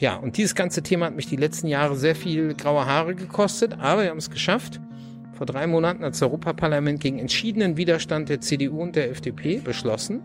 [0.00, 3.74] ja, und dieses ganze Thema hat mich die letzten Jahre sehr viel graue Haare gekostet,
[3.78, 4.80] aber wir haben es geschafft.
[5.34, 10.22] Vor drei Monaten hat das Europaparlament gegen entschiedenen Widerstand der CDU und der FDP beschlossen,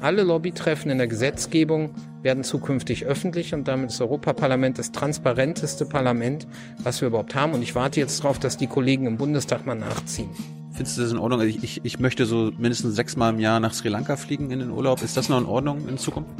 [0.00, 1.90] alle Lobbytreffen in der Gesetzgebung
[2.22, 6.46] werden zukünftig öffentlich und damit ist das Europaparlament das transparenteste Parlament,
[6.82, 7.52] was wir überhaupt haben.
[7.54, 10.28] Und ich warte jetzt darauf, dass die Kollegen im Bundestag mal nachziehen.
[10.72, 11.40] Findest du das in Ordnung?
[11.40, 14.58] Also ich, ich, ich möchte so mindestens sechsmal im Jahr nach Sri Lanka fliegen in
[14.60, 15.02] den Urlaub.
[15.02, 16.30] Ist das noch in Ordnung in Zukunft?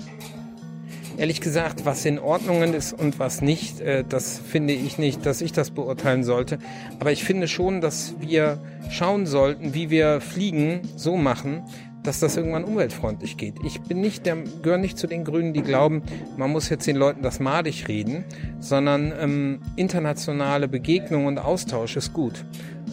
[1.19, 5.41] Ehrlich gesagt, was in Ordnung ist und was nicht, äh, das finde ich nicht, dass
[5.41, 6.59] ich das beurteilen sollte.
[7.01, 8.59] Aber ich finde schon, dass wir
[8.91, 11.63] schauen sollten, wie wir Fliegen so machen,
[12.03, 13.55] dass das irgendwann umweltfreundlich geht.
[13.65, 16.03] Ich bin nicht der, gehöre nicht zu den Grünen, die glauben,
[16.37, 18.25] man muss jetzt den Leuten das madig reden,
[18.61, 22.45] sondern ähm, internationale Begegnung und Austausch ist gut.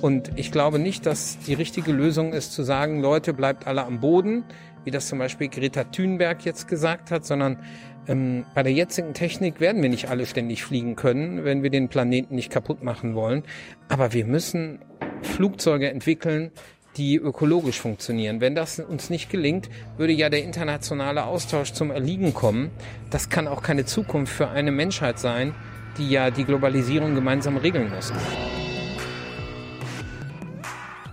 [0.01, 3.99] Und ich glaube nicht, dass die richtige Lösung ist zu sagen, Leute, bleibt alle am
[3.99, 4.43] Boden,
[4.83, 7.57] wie das zum Beispiel Greta Thunberg jetzt gesagt hat, sondern
[8.07, 11.89] ähm, bei der jetzigen Technik werden wir nicht alle ständig fliegen können, wenn wir den
[11.89, 13.43] Planeten nicht kaputt machen wollen.
[13.87, 14.79] Aber wir müssen
[15.21, 16.51] Flugzeuge entwickeln,
[16.97, 18.41] die ökologisch funktionieren.
[18.41, 22.69] Wenn das uns nicht gelingt, würde ja der internationale Austausch zum Erliegen kommen.
[23.09, 25.55] Das kann auch keine Zukunft für eine Menschheit sein,
[25.97, 28.11] die ja die Globalisierung gemeinsam regeln muss.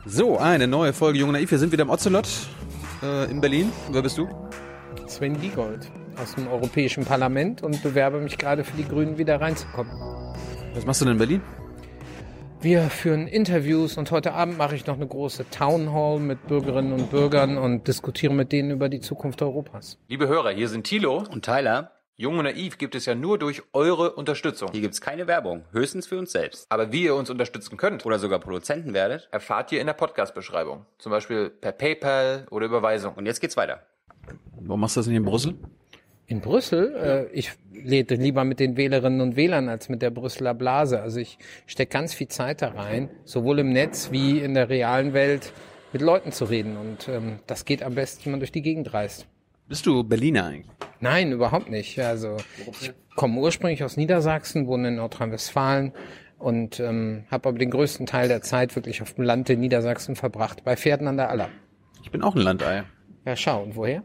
[0.04, 1.50] So, eine neue Folge Jung Naiv.
[1.50, 2.28] Wir sind wieder im Ocelot
[3.02, 3.72] äh, in Berlin.
[3.90, 4.28] Wer bist du?
[5.06, 9.92] Sven Giegold aus dem Europäischen Parlament und bewerbe mich gerade für die Grünen wieder reinzukommen.
[10.74, 11.42] Was machst du denn in Berlin?
[12.60, 16.92] Wir führen Interviews und heute Abend mache ich noch eine große Town Hall mit Bürgerinnen
[16.92, 19.98] und Bürgern und diskutiere mit denen über die Zukunft Europas.
[20.08, 21.92] Liebe Hörer, hier sind Thilo und Tyler.
[22.16, 24.68] Jung und Naiv gibt es ja nur durch eure Unterstützung.
[24.72, 26.66] Hier gibt es keine Werbung, höchstens für uns selbst.
[26.68, 30.84] Aber wie ihr uns unterstützen könnt oder sogar Produzenten werdet, erfahrt ihr in der Podcast-Beschreibung.
[30.98, 33.14] Zum Beispiel per PayPal oder Überweisung.
[33.14, 33.86] Und jetzt geht's weiter.
[34.60, 35.54] Warum machst du das nicht in Brüssel?
[36.30, 36.94] In Brüssel?
[36.94, 41.02] Äh, ich lebe lieber mit den Wählerinnen und Wählern als mit der Brüsseler Blase.
[41.02, 45.12] Also ich stecke ganz viel Zeit da rein, sowohl im Netz wie in der realen
[45.12, 45.52] Welt
[45.92, 46.76] mit Leuten zu reden.
[46.76, 49.26] Und ähm, das geht am besten, wenn man durch die Gegend reist.
[49.66, 50.70] Bist du Berliner eigentlich?
[51.00, 51.98] Nein, überhaupt nicht.
[51.98, 52.36] Also
[52.80, 55.92] ich komme ursprünglich aus Niedersachsen, wohne in Nordrhein-Westfalen
[56.38, 60.14] und ähm, habe aber den größten Teil der Zeit wirklich auf dem Land in Niedersachsen
[60.14, 61.48] verbracht, bei Pferden an der Aller.
[62.04, 62.84] Ich bin auch ein Landei.
[63.26, 64.04] Ja, schau, und woher?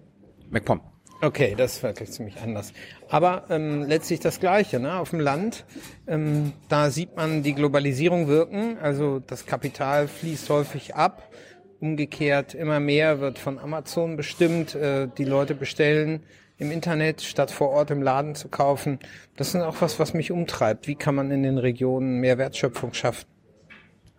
[0.49, 0.81] MacPom.
[1.25, 2.71] Okay, das ist wirklich ziemlich anders.
[3.09, 4.79] Aber ähm, letztlich das Gleiche.
[4.79, 4.99] Ne?
[4.99, 5.65] Auf dem Land,
[6.05, 8.77] ähm, da sieht man die Globalisierung wirken.
[8.79, 11.31] Also das Kapital fließt häufig ab.
[11.79, 14.75] Umgekehrt immer mehr wird von Amazon bestimmt.
[14.75, 16.21] Äh, die Leute bestellen
[16.59, 18.99] im Internet, statt vor Ort im Laden zu kaufen.
[19.35, 20.87] Das ist auch was, was mich umtreibt.
[20.87, 23.25] Wie kann man in den Regionen mehr Wertschöpfung schaffen?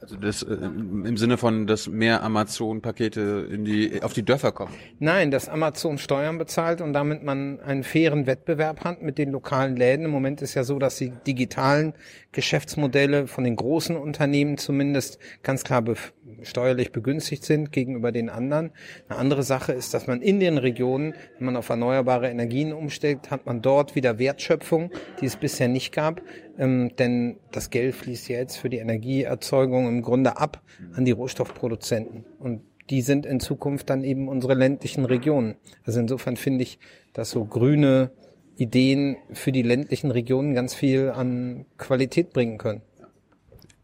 [0.00, 4.74] Also das äh, im Sinne von, dass mehr Amazon-Pakete in die auf die Dörfer kommen.
[4.98, 9.74] Nein, dass Amazon Steuern bezahlt und damit man einen fairen Wettbewerb hat mit den lokalen
[9.74, 10.04] Läden.
[10.04, 11.94] Im Moment ist ja so, dass die digitalen
[12.32, 15.94] Geschäftsmodelle von den großen Unternehmen zumindest ganz klar be
[16.42, 18.72] steuerlich begünstigt sind gegenüber den anderen.
[19.08, 23.30] Eine andere Sache ist, dass man in den Regionen, wenn man auf erneuerbare Energien umstellt,
[23.30, 24.90] hat man dort wieder Wertschöpfung,
[25.20, 26.20] die es bisher nicht gab.
[26.58, 30.62] Ähm, denn das Geld fließt jetzt für die Energieerzeugung im Grunde ab
[30.94, 32.24] an die Rohstoffproduzenten.
[32.38, 35.56] Und die sind in Zukunft dann eben unsere ländlichen Regionen.
[35.84, 36.78] Also insofern finde ich,
[37.12, 38.10] dass so grüne
[38.56, 42.82] Ideen für die ländlichen Regionen ganz viel an Qualität bringen können.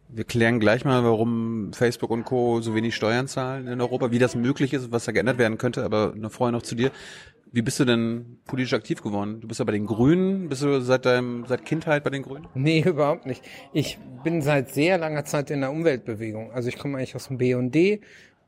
[0.09, 2.61] Wir klären gleich mal, warum Facebook und Co.
[2.61, 5.85] so wenig Steuern zahlen in Europa, wie das möglich ist, was da geändert werden könnte.
[5.85, 6.91] Aber vorher noch zu dir.
[7.55, 9.43] Wie bist du denn politisch aktiv geworden?
[9.43, 10.49] Du bist ja bei den Grünen.
[10.49, 12.49] Bist du seit deinem, seit Kindheit bei den Grünen?
[12.55, 13.45] Nee, überhaupt nicht.
[13.75, 16.51] Ich bin seit sehr langer Zeit in der Umweltbewegung.
[16.53, 18.01] Also ich komme eigentlich aus dem B&D.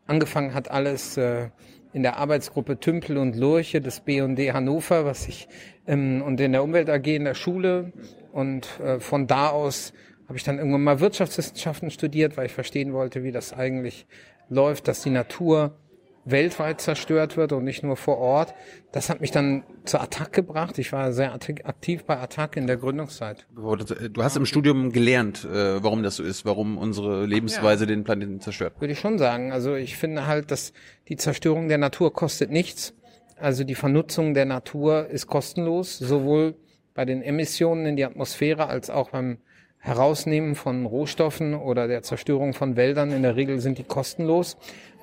[0.06, 1.50] Angefangen hat alles äh,
[1.92, 5.48] in der Arbeitsgruppe Tümpel und Lurche des B&D Hannover, was ich
[5.86, 7.92] ähm, und in der Umwelt AG in der Schule.
[8.32, 9.92] Und äh, von da aus
[10.28, 14.06] habe ich dann irgendwann mal Wirtschaftswissenschaften studiert, weil ich verstehen wollte, wie das eigentlich
[14.48, 15.76] läuft, dass die Natur
[16.24, 18.54] weltweit zerstört wird und nicht nur vor Ort.
[18.92, 20.78] Das hat mich dann zur Attac gebracht.
[20.78, 23.46] Ich war sehr aktiv bei Attac in der Gründungszeit.
[23.54, 27.88] Du hast im Studium gelernt, äh, warum das so ist, warum unsere Lebensweise ja.
[27.88, 28.80] den Planeten zerstört.
[28.80, 29.52] Würde ich schon sagen.
[29.52, 30.72] Also ich finde halt, dass
[31.08, 32.94] die Zerstörung der Natur kostet nichts.
[33.36, 36.54] Also die Vernutzung der Natur ist kostenlos, sowohl
[36.94, 39.38] bei den Emissionen in die Atmosphäre als auch beim
[39.84, 43.12] Herausnehmen von Rohstoffen oder der Zerstörung von Wäldern.
[43.12, 44.56] In der Regel sind die kostenlos.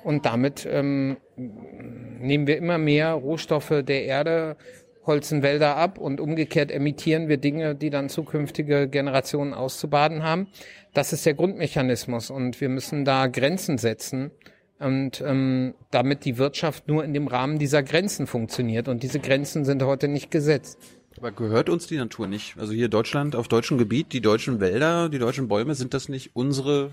[0.04, 4.56] Und damit ähm, nehmen wir immer mehr Rohstoffe der Erde,
[5.06, 10.48] holzen Wälder ab und umgekehrt emittieren wir Dinge, die dann zukünftige Generationen auszubaden haben.
[10.94, 14.30] Das ist der Grundmechanismus und wir müssen da Grenzen setzen
[14.78, 19.64] und ähm, damit die Wirtschaft nur in dem Rahmen dieser Grenzen funktioniert und diese Grenzen
[19.64, 20.78] sind heute nicht gesetzt.
[21.16, 22.56] Aber gehört uns die Natur nicht?
[22.58, 26.34] Also hier Deutschland, auf deutschem Gebiet, die deutschen Wälder, die deutschen Bäume, sind das nicht
[26.34, 26.90] unsere,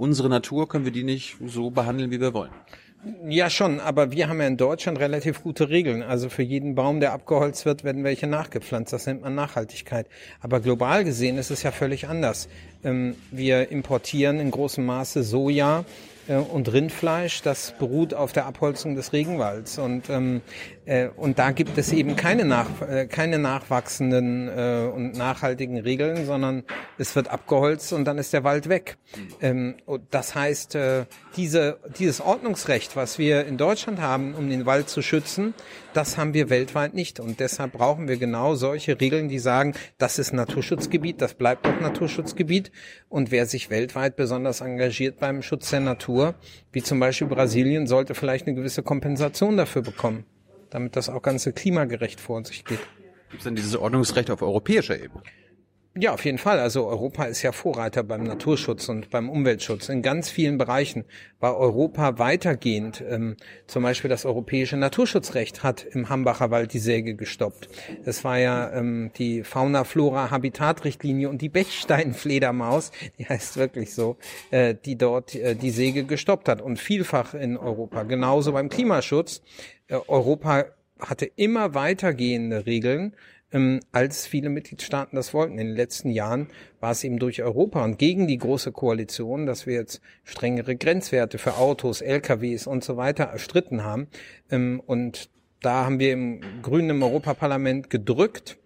[0.00, 0.68] unsere Natur?
[0.68, 2.50] Können wir die nicht so behandeln, wie wir wollen?
[3.26, 6.02] Ja, schon, aber wir haben ja in Deutschland relativ gute Regeln.
[6.02, 8.92] Also für jeden Baum, der abgeholzt wird, werden welche nachgepflanzt.
[8.92, 10.06] Das nennt man Nachhaltigkeit.
[10.40, 12.48] Aber global gesehen ist es ja völlig anders.
[12.84, 15.86] Ähm, wir importieren in großem Maße Soja
[16.28, 19.78] äh, und Rindfleisch, das beruht auf der Abholzung des Regenwalds.
[19.78, 20.42] Und, ähm,
[20.79, 20.79] äh,
[21.16, 26.64] und da gibt es eben keine, nach, äh, keine nachwachsenden äh, und nachhaltigen Regeln, sondern
[26.98, 28.96] es wird abgeholzt und dann ist der Wald weg.
[29.40, 31.04] Ähm, und das heißt, äh,
[31.36, 35.54] diese, dieses Ordnungsrecht, was wir in Deutschland haben, um den Wald zu schützen,
[35.92, 37.20] das haben wir weltweit nicht.
[37.20, 41.80] Und deshalb brauchen wir genau solche Regeln, die sagen, das ist Naturschutzgebiet, das bleibt auch
[41.80, 42.72] Naturschutzgebiet.
[43.08, 46.34] Und wer sich weltweit besonders engagiert beim Schutz der Natur,
[46.72, 50.24] wie zum Beispiel Brasilien, sollte vielleicht eine gewisse Kompensation dafür bekommen,
[50.70, 52.80] damit das auch ganze klimagerecht vor sich geht.
[53.30, 55.22] Gibt es denn dieses Ordnungsrecht auf europäischer Ebene?
[55.96, 56.60] Ja, auf jeden Fall.
[56.60, 59.88] Also Europa ist ja Vorreiter beim Naturschutz und beim Umweltschutz.
[59.88, 61.04] In ganz vielen Bereichen
[61.40, 63.02] war Europa weitergehend.
[63.08, 63.36] Ähm,
[63.66, 67.68] zum Beispiel das europäische Naturschutzrecht hat im Hambacher Wald die Säge gestoppt.
[68.04, 74.16] Das war ja ähm, die Fauna-Flora-Habitat-Richtlinie und die Bechsteinfledermaus, die heißt wirklich so,
[74.52, 78.04] äh, die dort äh, die Säge gestoppt hat und vielfach in Europa.
[78.04, 79.42] Genauso beim Klimaschutz.
[79.90, 80.66] Äh, Europa
[80.98, 83.14] hatte immer weitergehende Regeln
[83.52, 85.58] ähm, als viele Mitgliedstaaten das wollten.
[85.58, 86.48] In den letzten Jahren
[86.78, 91.38] war es eben durch Europa und gegen die große Koalition, dass wir jetzt strengere Grenzwerte
[91.38, 94.08] für Autos, LKWs und so weiter erstritten haben.
[94.50, 95.30] Ähm, und
[95.62, 98.58] da haben wir im Grünen im Europaparlament gedrückt,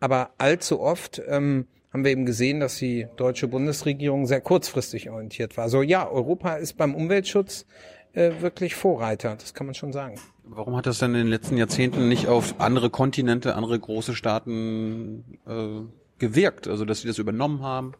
[0.00, 5.56] aber allzu oft ähm, haben wir eben gesehen, dass die deutsche Bundesregierung sehr kurzfristig orientiert
[5.56, 5.64] war.
[5.64, 7.66] Also ja, Europa ist beim Umweltschutz
[8.12, 10.16] äh, wirklich Vorreiter, das kann man schon sagen.
[10.44, 15.38] Warum hat das denn in den letzten Jahrzehnten nicht auf andere Kontinente, andere große Staaten
[15.46, 15.82] äh,
[16.18, 16.68] gewirkt?
[16.68, 17.94] Also dass sie das übernommen haben?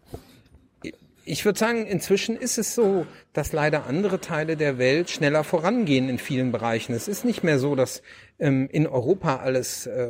[1.24, 6.08] Ich würde sagen, inzwischen ist es so, dass leider andere Teile der Welt schneller vorangehen
[6.08, 6.92] in vielen Bereichen.
[6.92, 8.02] Es ist nicht mehr so, dass
[8.38, 10.08] ähm, in Europa alles äh,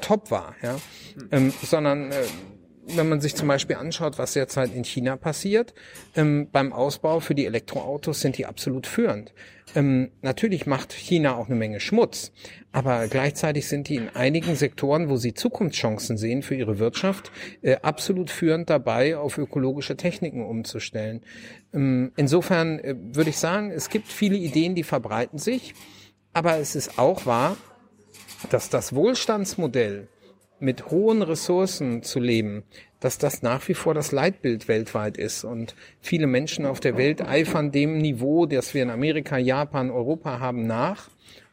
[0.00, 0.76] top war, ja,
[1.30, 2.14] ähm, sondern äh,
[2.86, 5.74] wenn man sich zum Beispiel anschaut, was derzeit in China passiert,
[6.16, 9.32] ähm, beim Ausbau für die Elektroautos sind die absolut führend.
[9.74, 12.32] Ähm, natürlich macht China auch eine Menge Schmutz,
[12.70, 17.32] aber gleichzeitig sind die in einigen Sektoren, wo sie Zukunftschancen sehen für ihre Wirtschaft,
[17.62, 21.22] äh, absolut führend dabei, auf ökologische Techniken umzustellen.
[21.72, 25.74] Ähm, insofern äh, würde ich sagen, es gibt viele Ideen, die verbreiten sich,
[26.32, 27.56] aber es ist auch wahr,
[28.50, 30.08] dass das Wohlstandsmodell
[30.60, 32.64] mit hohen Ressourcen zu leben,
[33.04, 35.44] dass das nach wie vor das Leitbild weltweit ist.
[35.44, 40.40] Und viele Menschen auf der Welt eifern dem Niveau, das wir in Amerika, Japan, Europa
[40.40, 41.10] haben, nach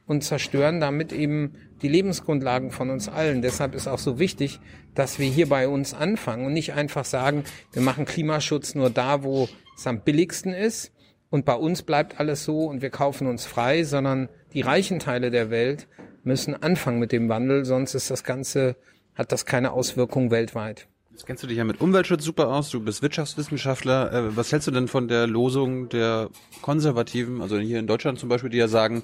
[0.07, 3.41] und zerstören damit eben die Lebensgrundlagen von uns allen.
[3.41, 4.61] Deshalb ist auch so wichtig,
[4.95, 7.43] dass wir hier bei uns anfangen und nicht einfach sagen,
[7.73, 10.93] wir machen Klimaschutz nur da, wo es am billigsten ist
[11.29, 15.31] und bei uns bleibt alles so und wir kaufen uns frei, sondern die reichen Teile
[15.31, 15.89] der Welt
[16.23, 18.77] müssen anfangen mit dem Wandel, sonst ist das Ganze
[19.15, 20.87] hat das keine Auswirkung weltweit.
[21.21, 24.11] Jetzt kennst du dich ja mit Umweltschutz super aus, du bist Wirtschaftswissenschaftler.
[24.11, 26.31] Äh, was hältst du denn von der Losung der
[26.63, 29.03] Konservativen, also hier in Deutschland zum Beispiel, die ja sagen,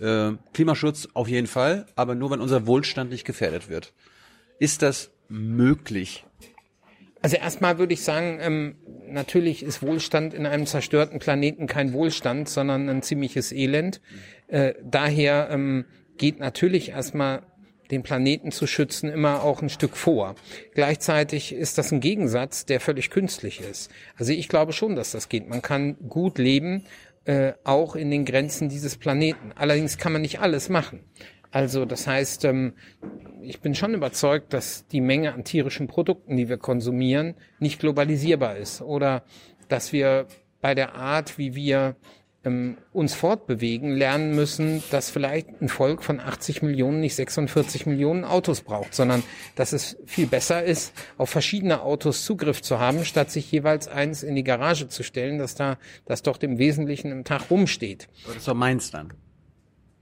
[0.00, 3.92] äh, Klimaschutz auf jeden Fall, aber nur wenn unser Wohlstand nicht gefährdet wird.
[4.58, 6.24] Ist das möglich?
[7.20, 12.48] Also erstmal würde ich sagen, ähm, natürlich ist Wohlstand in einem zerstörten Planeten kein Wohlstand,
[12.48, 14.00] sondern ein ziemliches Elend.
[14.46, 15.84] Äh, daher ähm,
[16.16, 17.42] geht natürlich erstmal
[17.90, 20.34] den Planeten zu schützen, immer auch ein Stück vor.
[20.74, 23.90] Gleichzeitig ist das ein Gegensatz, der völlig künstlich ist.
[24.16, 25.48] Also ich glaube schon, dass das geht.
[25.48, 26.84] Man kann gut leben,
[27.24, 29.52] äh, auch in den Grenzen dieses Planeten.
[29.54, 31.00] Allerdings kann man nicht alles machen.
[31.50, 32.74] Also das heißt, ähm,
[33.40, 38.56] ich bin schon überzeugt, dass die Menge an tierischen Produkten, die wir konsumieren, nicht globalisierbar
[38.56, 38.82] ist.
[38.82, 39.24] Oder
[39.68, 40.26] dass wir
[40.60, 41.96] bei der Art, wie wir
[42.44, 48.24] ähm, uns fortbewegen, lernen müssen, dass vielleicht ein Volk von 80 Millionen nicht 46 Millionen
[48.24, 49.22] Autos braucht, sondern
[49.56, 54.22] dass es viel besser ist, auf verschiedene Autos Zugriff zu haben, statt sich jeweils eins
[54.22, 58.08] in die Garage zu stellen, dass da das doch im Wesentlichen im Tag rumsteht.
[58.26, 59.12] Das ist doch meins dann.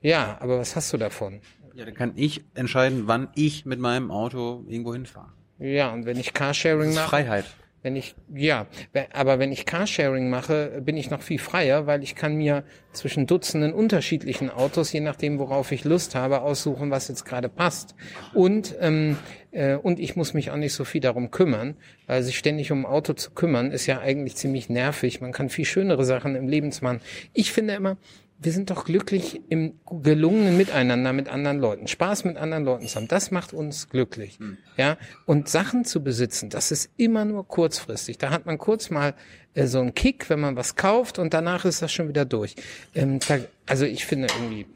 [0.03, 1.41] Ja, aber was hast du davon?
[1.75, 5.33] Ja, dann kann ich entscheiden, wann ich mit meinem Auto irgendwo hinfahre.
[5.59, 7.09] Ja, und wenn ich Carsharing mache.
[7.09, 7.47] Freiheit.
[7.87, 8.67] Wenn ich, ja,
[9.13, 13.29] aber wenn ich Carsharing mache, bin ich noch viel freier, weil ich kann mir zwischen
[13.29, 17.95] Dutzenden unterschiedlichen Autos, je nachdem, worauf ich Lust habe, aussuchen, was jetzt gerade passt.
[18.35, 19.19] Und, ähm,
[19.53, 21.77] äh, und ich muss mich auch nicht so viel darum kümmern,
[22.09, 25.21] weil sich ständig um ein Auto zu kümmern, ist ja eigentlich ziemlich nervig.
[25.21, 27.01] Man kann viel schönere Sachen im Leben machen.
[27.35, 27.99] Ich finde immer,
[28.39, 32.97] wir sind doch glücklich im gelungenen Miteinander mit anderen Leuten, Spaß mit anderen Leuten zu
[32.97, 33.09] haben.
[33.09, 34.39] Das macht uns glücklich.
[34.77, 38.19] Ja, und Sachen zu besitzen, das ist immer nur kurzfristig.
[38.19, 39.15] Da hat man kurz mal
[39.55, 42.57] äh, so einen Kick, wenn man was kauft und danach ist das schon wieder durch.
[42.95, 44.67] Ähm, da, also ich finde irgendwie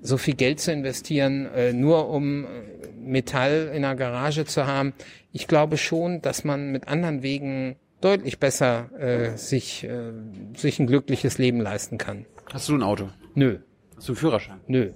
[0.00, 2.48] so viel Geld zu investieren, äh, nur um äh,
[3.00, 4.92] Metall in der Garage zu haben.
[5.32, 10.12] Ich glaube schon, dass man mit anderen Wegen deutlich besser äh, sich, äh,
[10.56, 12.26] sich ein glückliches Leben leisten kann.
[12.52, 13.08] Hast du ein Auto?
[13.34, 13.58] Nö,
[13.96, 14.60] Hast du einen Führerschein?
[14.66, 14.92] nö.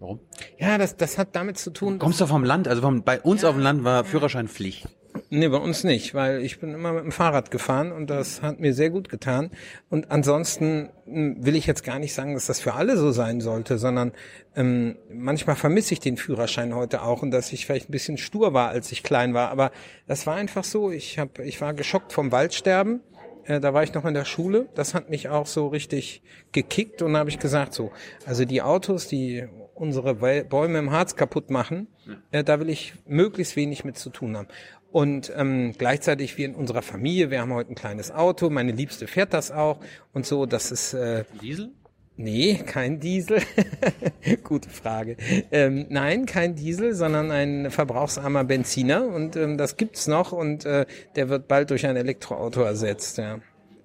[0.00, 0.20] Warum?
[0.58, 1.98] Ja, das, das hat damit zu tun.
[1.98, 2.68] Kommst du vom Land?
[2.68, 4.86] Also vom, bei uns auf dem Land war Führerschein Pflicht.
[5.30, 8.58] Nee, bei uns nicht, weil ich bin immer mit dem Fahrrad gefahren und das hat
[8.58, 9.50] mir sehr gut getan.
[9.88, 13.40] Und ansonsten hm, will ich jetzt gar nicht sagen, dass das für alle so sein
[13.40, 14.12] sollte, sondern
[14.56, 18.52] ähm, manchmal vermisse ich den Führerschein heute auch und dass ich vielleicht ein bisschen stur
[18.54, 19.50] war, als ich klein war.
[19.50, 19.70] Aber
[20.08, 20.90] das war einfach so.
[20.90, 23.00] Ich hab, ich war geschockt vom Waldsterben.
[23.46, 24.68] Äh, da war ich noch in der Schule.
[24.74, 26.22] Das hat mich auch so richtig
[26.52, 27.92] gekickt und da habe ich gesagt so,
[28.26, 31.88] also die Autos, die unsere Bäume im Harz kaputt machen,
[32.30, 34.48] äh, da will ich möglichst wenig mit zu tun haben.
[34.92, 39.08] Und ähm, gleichzeitig wir in unserer Familie, wir haben heute ein kleines Auto, meine Liebste
[39.08, 39.80] fährt das auch
[40.12, 41.72] und so, das ist äh, Diesel?
[42.16, 43.42] Nee, kein Diesel.
[44.44, 45.16] Gute Frage.
[45.50, 50.86] Ähm, nein, kein Diesel, sondern ein verbrauchsarmer Benziner und ähm, das gibt's noch und äh,
[51.16, 53.40] der wird bald durch ein Elektroauto ersetzt, ja.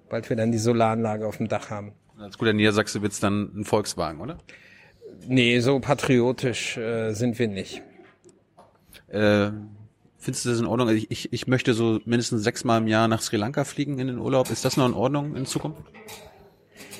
[0.08, 1.92] Bald wir dann die Solaranlage auf dem Dach haben.
[2.18, 4.38] Als guter Niedersachse wird's dann ein Volkswagen, oder?
[5.26, 7.82] Nee, so patriotisch äh, sind wir nicht.
[9.08, 9.50] Äh,
[10.18, 10.88] findest du das in Ordnung?
[10.88, 14.06] Also Ich, ich, ich möchte so mindestens sechsmal im Jahr nach Sri Lanka fliegen in
[14.06, 14.50] den Urlaub.
[14.50, 15.82] Ist das noch in Ordnung in Zukunft?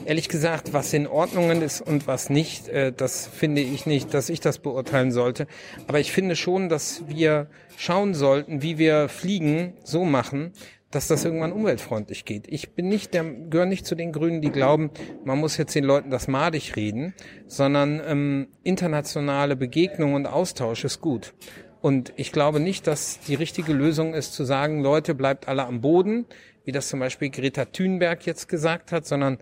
[0.07, 4.29] Ehrlich gesagt, was in Ordnung ist und was nicht, äh, das finde ich nicht, dass
[4.29, 5.47] ich das beurteilen sollte.
[5.87, 10.53] Aber ich finde schon, dass wir schauen sollten, wie wir Fliegen so machen,
[10.91, 12.47] dass das irgendwann umweltfreundlich geht.
[12.49, 14.91] Ich bin nicht der, gehöre nicht zu den Grünen, die glauben,
[15.25, 17.15] man muss jetzt den Leuten das madig reden,
[17.47, 21.33] sondern ähm, internationale Begegnung und Austausch ist gut.
[21.81, 25.81] Und ich glaube nicht, dass die richtige Lösung ist zu sagen, Leute, bleibt alle am
[25.81, 26.27] Boden,
[26.65, 29.39] wie das zum Beispiel Greta Thunberg jetzt gesagt hat, sondern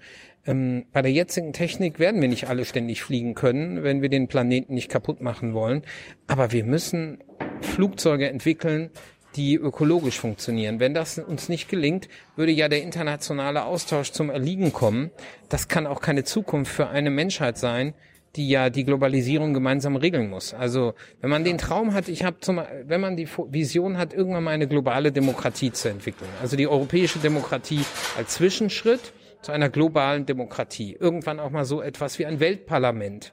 [0.49, 4.27] ähm, bei der jetzigen Technik werden wir nicht alle ständig fliegen können, wenn wir den
[4.27, 5.83] Planeten nicht kaputt machen wollen.
[6.27, 7.19] Aber wir müssen
[7.61, 8.91] Flugzeuge entwickeln,
[9.37, 10.81] die ökologisch funktionieren.
[10.81, 15.11] Wenn das uns nicht gelingt, würde ja der internationale Austausch zum Erliegen kommen.
[15.51, 17.93] Das kann auch keine Zukunft für eine Menschheit sein,
[18.37, 20.55] die ja die Globalisierung gemeinsam regeln muss.
[20.55, 24.45] Also wenn man den Traum hat, ich habe zum, wenn man die Vision hat, irgendwann
[24.45, 27.85] mal eine globale Demokratie zu entwickeln, also die europäische Demokratie
[28.17, 33.33] als Zwischenschritt zu einer globalen Demokratie, irgendwann auch mal so etwas wie ein Weltparlament,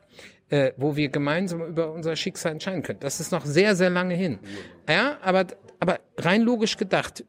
[0.49, 2.99] äh, wo wir gemeinsam über unser Schicksal entscheiden können.
[2.99, 4.39] Das ist noch sehr, sehr lange hin.
[4.87, 5.45] Ja, aber
[5.79, 7.25] aber rein logisch gedacht,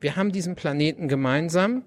[0.00, 1.84] wir haben diesen Planeten gemeinsam.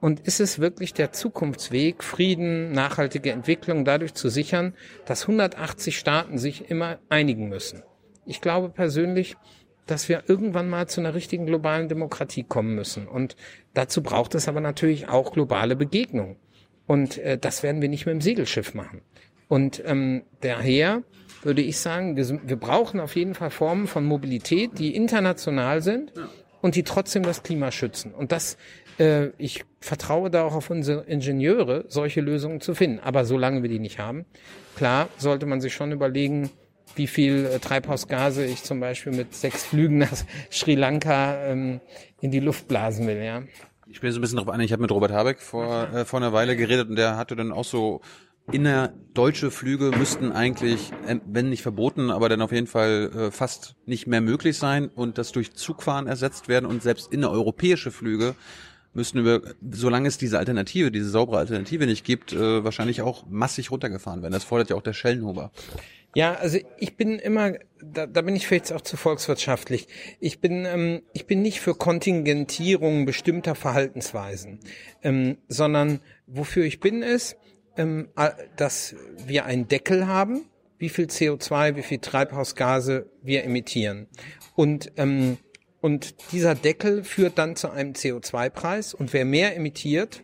[0.00, 4.74] Und ist es wirklich der Zukunftsweg, Frieden, nachhaltige Entwicklung dadurch zu sichern,
[5.06, 7.82] dass 180 Staaten sich immer einigen müssen?
[8.26, 9.36] Ich glaube persönlich,
[9.86, 13.06] dass wir irgendwann mal zu einer richtigen globalen Demokratie kommen müssen.
[13.06, 13.36] Und
[13.74, 16.36] dazu braucht es aber natürlich auch globale Begegnung.
[16.86, 19.02] Und äh, das werden wir nicht mit dem Segelschiff machen.
[19.48, 21.02] Und ähm, daher
[21.42, 26.12] würde ich sagen, wir, wir brauchen auf jeden Fall Formen von Mobilität, die international sind
[26.62, 28.14] und die trotzdem das Klima schützen.
[28.14, 28.56] Und das,
[28.98, 33.00] äh, ich vertraue da auch auf unsere Ingenieure, solche Lösungen zu finden.
[33.00, 34.24] Aber solange wir die nicht haben,
[34.76, 36.50] klar, sollte man sich schon überlegen,
[36.96, 40.12] wie viel äh, Treibhausgase ich zum Beispiel mit sechs Flügen nach
[40.50, 41.80] Sri Lanka ähm,
[42.20, 43.42] in die Luft blasen will, ja.
[43.86, 44.60] Ich bin so ein bisschen drauf an.
[44.60, 47.52] Ich habe mit Robert Habeck vor, äh, vor einer Weile geredet und der hatte dann
[47.52, 48.00] auch so
[48.52, 53.76] innerdeutsche Flüge müssten eigentlich, äh, wenn nicht verboten, aber dann auf jeden Fall äh, fast
[53.86, 58.34] nicht mehr möglich sein und das durch Zugfahren ersetzt werden und selbst innereuropäische Flüge
[58.92, 63.70] müssten wir, solange es diese Alternative, diese saubere Alternative nicht gibt, äh, wahrscheinlich auch massig
[63.70, 64.32] runtergefahren werden.
[64.32, 65.50] Das fordert ja auch der Schellenhuber.
[66.14, 69.88] Ja, also ich bin immer, da, da bin ich vielleicht auch zu volkswirtschaftlich.
[70.20, 74.60] Ich bin, ähm, ich bin nicht für Kontingentierung bestimmter Verhaltensweisen,
[75.02, 77.36] ähm, sondern wofür ich bin ist,
[77.76, 78.08] ähm,
[78.56, 78.94] dass
[79.26, 80.46] wir einen Deckel haben,
[80.78, 84.06] wie viel CO2, wie viel Treibhausgase wir emittieren.
[84.54, 85.38] Und ähm,
[85.84, 88.94] und dieser Deckel führt dann zu einem CO2-Preis.
[88.94, 90.22] Und wer mehr emittiert,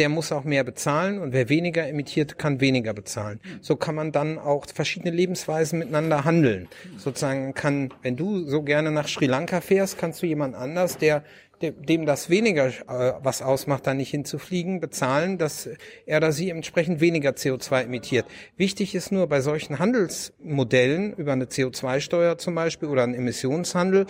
[0.00, 1.18] der muss auch mehr bezahlen.
[1.18, 3.38] Und wer weniger emittiert, kann weniger bezahlen.
[3.60, 6.68] So kann man dann auch verschiedene Lebensweisen miteinander handeln.
[6.96, 11.22] Sozusagen kann, wenn du so gerne nach Sri Lanka fährst, kannst du jemand anders, der
[11.60, 15.68] de- dem das weniger äh, was ausmacht, da nicht hinzufliegen, bezahlen, dass
[16.06, 18.24] er oder sie entsprechend weniger CO2 emittiert.
[18.56, 24.06] Wichtig ist nur bei solchen Handelsmodellen über eine CO2-Steuer zum Beispiel oder einen Emissionshandel,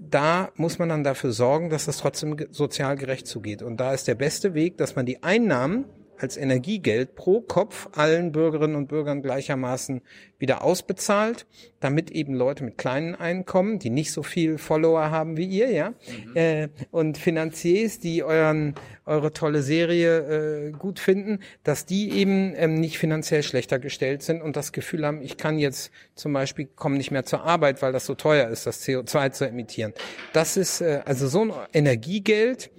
[0.00, 3.62] da muss man dann dafür sorgen, dass das trotzdem sozial gerecht zugeht.
[3.62, 5.84] Und da ist der beste Weg, dass man die Einnahmen
[6.18, 10.02] als Energiegeld pro Kopf allen Bürgerinnen und Bürgern gleichermaßen
[10.38, 11.46] wieder ausbezahlt,
[11.80, 15.90] damit eben Leute mit kleinen Einkommen, die nicht so viel Follower haben wie ihr, ja,
[15.90, 16.36] mhm.
[16.36, 18.74] äh, und Finanziers, die euren
[19.06, 24.42] eure tolle Serie äh, gut finden, dass die eben ähm, nicht finanziell schlechter gestellt sind
[24.42, 27.92] und das Gefühl haben, ich kann jetzt zum Beispiel kommen nicht mehr zur Arbeit, weil
[27.92, 29.92] das so teuer ist, das CO2 zu emittieren.
[30.32, 32.70] Das ist äh, also so ein Energiegeld.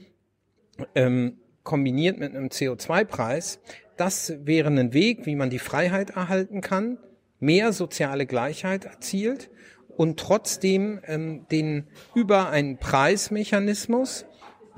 [0.93, 3.59] Ähm, kombiniert mit einem CO2-Preis,
[3.97, 6.97] das wäre ein Weg, wie man die Freiheit erhalten kann,
[7.39, 9.49] mehr soziale Gleichheit erzielt
[9.97, 14.25] und trotzdem ähm, den über einen Preismechanismus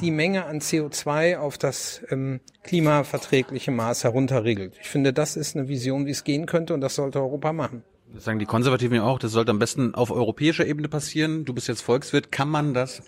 [0.01, 4.75] die Menge an CO2 auf das ähm, klimaverträgliche Maß herunterregelt.
[4.82, 7.84] Ich finde, das ist eine Vision, wie es gehen könnte und das sollte Europa machen.
[8.13, 11.46] Das sagen die Konservativen ja auch, das sollte am besten auf europäischer Ebene passieren.
[11.46, 13.01] Du bist jetzt Volkswirt, kann man das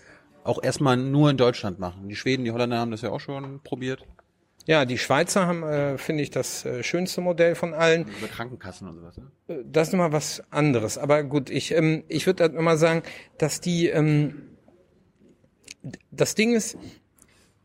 [0.44, 2.08] auch erstmal nur in Deutschland machen.
[2.08, 4.06] Die Schweden, die Holländer haben das ja auch schon probiert.
[4.66, 8.06] Ja, die Schweizer haben, äh, finde ich, das äh, schönste Modell von allen.
[8.18, 9.16] Über Krankenkassen und sowas.
[9.16, 9.64] Ne?
[9.64, 10.98] Das ist nochmal was anderes.
[10.98, 13.02] Aber gut, ich, ähm, ich würde halt nochmal sagen,
[13.38, 14.42] dass die, ähm,
[16.10, 16.76] das Ding ist,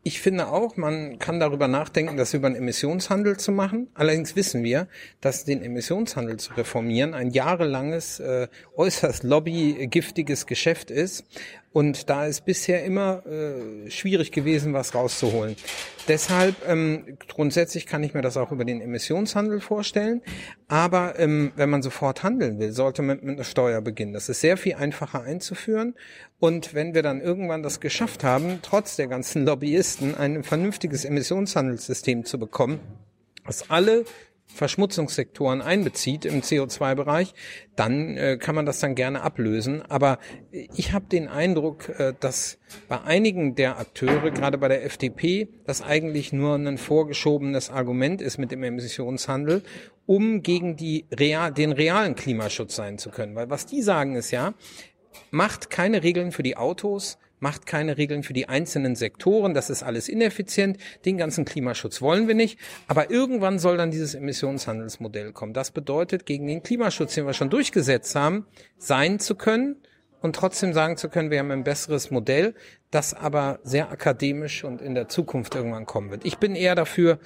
[0.06, 3.88] ich finde auch, man kann darüber nachdenken, das über einen Emissionshandel zu machen.
[3.94, 4.86] Allerdings wissen wir,
[5.20, 11.24] dass den Emissionshandel zu reformieren ein jahrelanges, äh, äußerst lobbygiftiges Geschäft ist.
[11.76, 15.56] Und da ist bisher immer äh, schwierig gewesen, was rauszuholen.
[16.08, 20.22] Deshalb ähm, grundsätzlich kann ich mir das auch über den Emissionshandel vorstellen.
[20.68, 24.14] Aber ähm, wenn man sofort handeln will, sollte man mit einer Steuer beginnen.
[24.14, 25.94] Das ist sehr viel einfacher einzuführen.
[26.38, 32.24] Und wenn wir dann irgendwann das geschafft haben, trotz der ganzen Lobbyisten ein vernünftiges Emissionshandelssystem
[32.24, 32.80] zu bekommen,
[33.44, 34.06] was alle
[34.56, 37.34] Verschmutzungssektoren einbezieht im CO2-Bereich,
[37.76, 39.82] dann äh, kann man das dann gerne ablösen.
[39.82, 40.18] Aber
[40.50, 42.58] ich habe den Eindruck, äh, dass
[42.88, 48.38] bei einigen der Akteure, gerade bei der FDP, das eigentlich nur ein vorgeschobenes Argument ist
[48.38, 49.62] mit dem Emissionshandel,
[50.06, 53.34] um gegen die real, den realen Klimaschutz sein zu können.
[53.34, 54.54] Weil was die sagen ist ja,
[55.30, 59.82] macht keine Regeln für die Autos, macht keine Regeln für die einzelnen Sektoren, das ist
[59.82, 65.52] alles ineffizient, den ganzen Klimaschutz wollen wir nicht, aber irgendwann soll dann dieses Emissionshandelsmodell kommen.
[65.52, 68.46] Das bedeutet, gegen den Klimaschutz, den wir schon durchgesetzt haben,
[68.78, 69.76] sein zu können
[70.20, 72.54] und trotzdem sagen zu können, wir haben ein besseres Modell,
[72.90, 76.24] das aber sehr akademisch und in der Zukunft irgendwann kommen wird.
[76.24, 77.18] Ich bin eher dafür,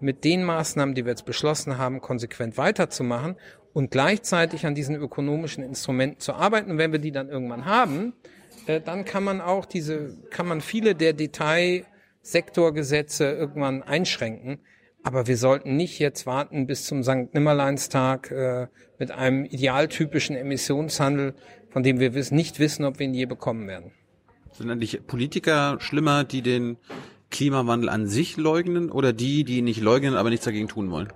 [0.00, 3.36] mit den Maßnahmen, die wir jetzt beschlossen haben, konsequent weiterzumachen
[3.72, 6.70] und gleichzeitig an diesen ökonomischen Instrumenten zu arbeiten.
[6.70, 8.12] Und wenn wir die dann irgendwann haben,
[8.66, 14.60] äh, dann kann man auch diese, kann man viele der Detailsektorgesetze irgendwann einschränken.
[15.02, 17.32] Aber wir sollten nicht jetzt warten bis zum St.
[17.32, 18.66] Nimmerleinstag äh,
[18.98, 21.34] mit einem idealtypischen Emissionshandel,
[21.70, 23.92] von dem wir wissen, nicht wissen, ob wir ihn je bekommen werden.
[24.52, 26.78] Sind eigentlich Politiker schlimmer, die den
[27.30, 31.12] Klimawandel an sich leugnen oder die, die ihn nicht leugnen, aber nichts dagegen tun wollen?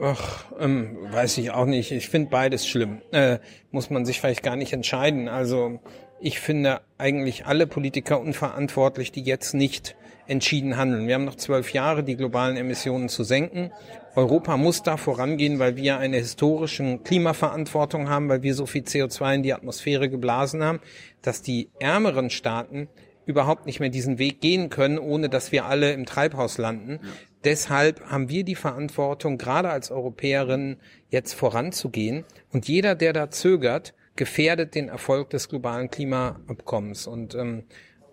[0.00, 1.90] Ach, ähm, weiß ich auch nicht.
[1.90, 3.00] Ich finde beides schlimm.
[3.12, 3.38] Äh,
[3.70, 5.28] muss man sich vielleicht gar nicht entscheiden.
[5.28, 5.80] Also
[6.20, 11.06] ich finde eigentlich alle Politiker unverantwortlich, die jetzt nicht entschieden handeln.
[11.06, 13.70] Wir haben noch zwölf Jahre, die globalen Emissionen zu senken.
[14.16, 19.36] Europa muss da vorangehen, weil wir eine historische Klimaverantwortung haben, weil wir so viel CO2
[19.36, 20.80] in die Atmosphäre geblasen haben,
[21.22, 22.88] dass die ärmeren Staaten
[23.24, 27.00] überhaupt nicht mehr diesen Weg gehen können, ohne dass wir alle im Treibhaus landen.
[27.46, 30.78] Deshalb haben wir die Verantwortung, gerade als Europäerinnen
[31.10, 32.24] jetzt voranzugehen.
[32.52, 37.06] Und jeder, der da zögert, gefährdet den Erfolg des globalen Klimaabkommens.
[37.06, 37.62] Und ähm,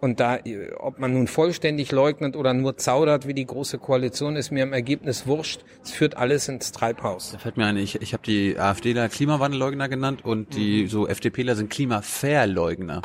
[0.03, 0.37] und da,
[0.79, 4.73] ob man nun vollständig leugnet oder nur zaudert, wie die große Koalition, ist mir im
[4.73, 5.61] Ergebnis wurscht.
[5.81, 7.31] Es führt alles ins Treibhaus.
[7.31, 10.87] Da fällt mir ein, ich, ich habe die AfDler Klimawandelleugner genannt und die mhm.
[10.89, 13.01] so FDPler sind Klimaverleugner.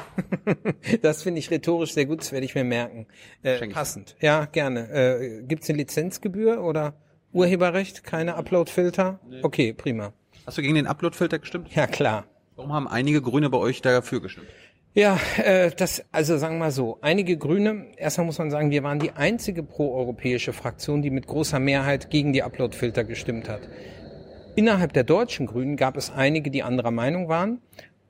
[1.02, 3.06] das finde ich rhetorisch sehr gut, das werde ich mir merken.
[3.44, 4.16] Äh, passend.
[4.20, 4.90] Ja, gerne.
[4.90, 6.94] Äh, Gibt es eine Lizenzgebühr oder
[7.32, 8.02] Urheberrecht?
[8.02, 9.20] Keine Uploadfilter?
[9.30, 9.38] Nee.
[9.44, 10.14] Okay, prima.
[10.46, 11.72] Hast du gegen den Uploadfilter gestimmt?
[11.76, 12.24] Ja, klar.
[12.56, 14.48] Warum haben einige Grüne bei euch dafür gestimmt?
[14.94, 18.82] Ja, äh, das, also sagen wir mal so, einige Grüne, erstmal muss man sagen, wir
[18.82, 23.60] waren die einzige proeuropäische Fraktion, die mit großer Mehrheit gegen die Uploadfilter gestimmt hat.
[24.56, 27.60] Innerhalb der deutschen Grünen gab es einige, die anderer Meinung waren.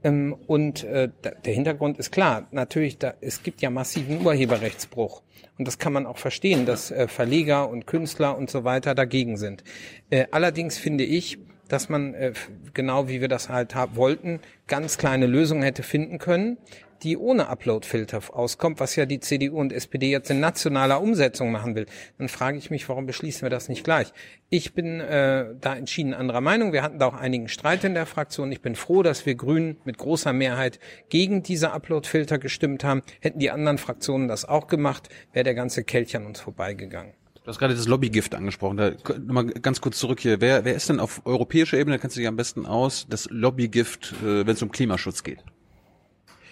[0.02, 1.10] Ähm, und äh,
[1.44, 5.22] der Hintergrund ist klar, natürlich, da, es gibt ja massiven Urheberrechtsbruch.
[5.58, 9.36] Und das kann man auch verstehen, dass äh, Verleger und Künstler und so weiter dagegen
[9.36, 9.64] sind.
[10.08, 11.38] Äh, allerdings finde ich,
[11.68, 12.32] dass man, äh,
[12.74, 16.58] genau wie wir das halt haben wollten, ganz kleine Lösungen hätte finden können,
[17.02, 21.74] die ohne Upload-Filter auskommt, was ja die CDU und SPD jetzt in nationaler Umsetzung machen
[21.74, 21.86] will.
[22.18, 24.12] Dann frage ich mich, warum beschließen wir das nicht gleich?
[24.50, 26.72] Ich bin äh, da entschieden anderer Meinung.
[26.72, 28.50] Wir hatten da auch einigen Streit in der Fraktion.
[28.52, 33.02] Ich bin froh, dass wir Grünen mit großer Mehrheit gegen diese Upload-Filter gestimmt haben.
[33.20, 37.12] Hätten die anderen Fraktionen das auch gemacht, wäre der ganze Kelch an uns vorbeigegangen.
[37.48, 38.76] Du hast gerade das Lobbygift angesprochen.
[38.76, 40.42] Da nochmal ganz kurz zurück hier.
[40.42, 43.26] Wer, wer ist denn auf europäischer Ebene, da kennst du dich am besten aus, das
[43.30, 45.38] Lobbygift, äh, wenn es um Klimaschutz geht?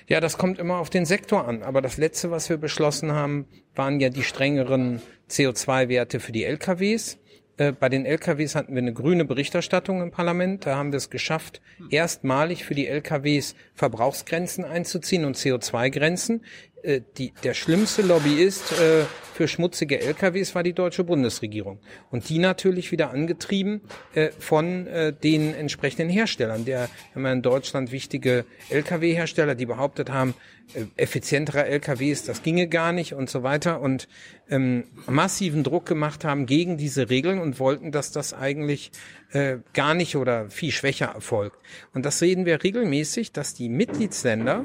[0.09, 1.63] Ja, das kommt immer auf den Sektor an.
[1.63, 7.19] Aber das letzte, was wir beschlossen haben, waren ja die strengeren CO2-Werte für die LKWs.
[7.59, 10.65] Äh, bei den LKWs hatten wir eine grüne Berichterstattung im Parlament.
[10.65, 16.43] Da haben wir es geschafft, erstmalig für die LKWs Verbrauchsgrenzen einzuziehen und CO2-Grenzen.
[16.87, 21.81] Äh, die, der schlimmste Lobbyist äh, für schmutzige LKWs war die deutsche Bundesregierung.
[22.11, 23.81] Und die natürlich wieder angetrieben
[24.15, 26.65] äh, von äh, den entsprechenden Herstellern.
[26.65, 30.35] Der haben wir in Deutschland wichtige LKW-Hersteller, die behauptet haben,
[30.75, 34.07] äh, effizientere LKWs, das ginge gar nicht und so weiter und
[34.49, 38.93] ähm, massiven Druck gemacht haben gegen diese Regeln und wollten, dass das eigentlich
[39.33, 41.59] äh, gar nicht oder viel schwächer erfolgt.
[41.95, 44.65] Und das sehen wir regelmäßig, dass die Mitgliedsländer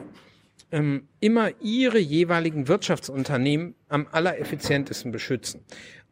[0.72, 5.62] ähm, immer ihre jeweiligen Wirtschaftsunternehmen am allereffizientesten beschützen.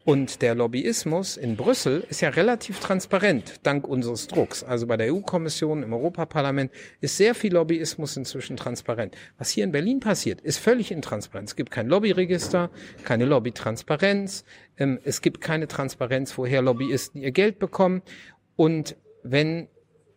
[0.02, 4.64] Und der Lobbyismus in Brüssel ist ja relativ transparent, dank unseres Drucks.
[4.64, 9.14] Also bei der EU-Kommission, im Europaparlament ist sehr viel Lobbyismus inzwischen transparent.
[9.36, 11.50] Was hier in Berlin passiert, ist völlig intransparent.
[11.50, 12.70] Es gibt kein Lobbyregister,
[13.04, 14.44] keine Lobbytransparenz,
[14.78, 18.00] ähm, es gibt keine Transparenz, woher Lobbyisten ihr Geld bekommen.
[18.56, 19.68] Und wenn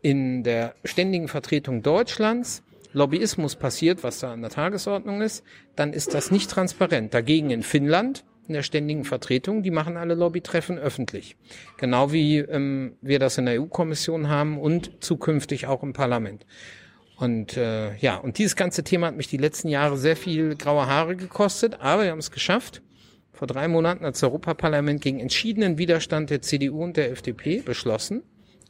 [0.02, 5.44] in der ständigen Vertretung Deutschlands Lobbyismus passiert, was da an der Tagesordnung ist,
[5.76, 7.14] dann ist das nicht transparent.
[7.14, 11.36] Dagegen in Finnland, in der ständigen Vertretung, die machen alle Lobbytreffen öffentlich.
[11.78, 16.46] Genau wie ähm, wir das in der EU-Kommission haben und zukünftig auch im Parlament.
[17.18, 20.88] Und äh, ja, und dieses ganze Thema hat mich die letzten Jahre sehr viel graue
[20.88, 22.82] Haare gekostet, aber wir haben es geschafft.
[23.32, 28.24] Vor drei Monaten hat das Europaparlament gegen entschiedenen Widerstand der CDU und der FDP beschlossen,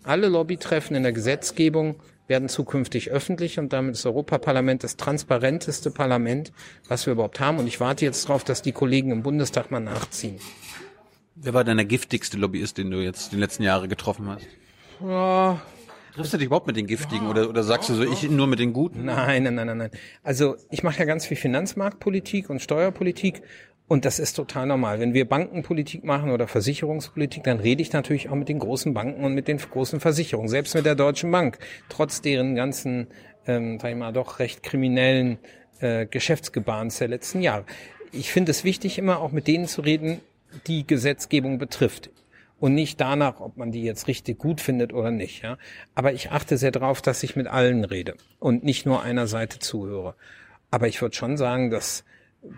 [0.04, 1.96] alle Lobbytreffen in der Gesetzgebung
[2.28, 6.52] werden zukünftig öffentlich und damit ist das Europaparlament das transparenteste Parlament,
[6.88, 7.60] was wir überhaupt haben.
[7.60, 10.40] Und ich warte jetzt darauf, dass die Kollegen im Bundestag mal nachziehen.
[11.36, 14.48] Wer war denn der giftigste Lobbyist, den du jetzt die letzten Jahre getroffen hast?
[15.02, 15.62] Ja,
[16.14, 18.60] Triffst du dich überhaupt mit den Giftigen oder, oder sagst du so, ich nur mit
[18.60, 19.06] den Guten?
[19.06, 19.92] Nein, nein, nein, nein, nein.
[20.22, 23.42] Also ich mache ja ganz viel Finanzmarktpolitik und Steuerpolitik
[23.88, 25.00] und das ist total normal.
[25.00, 29.24] Wenn wir Bankenpolitik machen oder Versicherungspolitik, dann rede ich natürlich auch mit den großen Banken
[29.24, 33.08] und mit den großen Versicherungen, selbst mit der Deutschen Bank, trotz deren ganzen,
[33.46, 35.38] ähm, sag ich mal, doch recht kriminellen
[35.80, 37.66] äh, Geschäftsgebahns der letzten Jahre.
[38.12, 40.22] Ich finde es wichtig, immer auch mit denen zu reden,
[40.68, 42.10] die Gesetzgebung betrifft
[42.60, 45.44] und nicht danach, ob man die jetzt richtig gut findet oder nicht.
[45.44, 45.58] Ja?
[45.96, 49.60] Aber ich achte sehr darauf, dass ich mit allen rede und nicht nur einer Seite
[49.60, 50.16] zuhöre.
[50.72, 52.06] Aber ich würde schon sagen, dass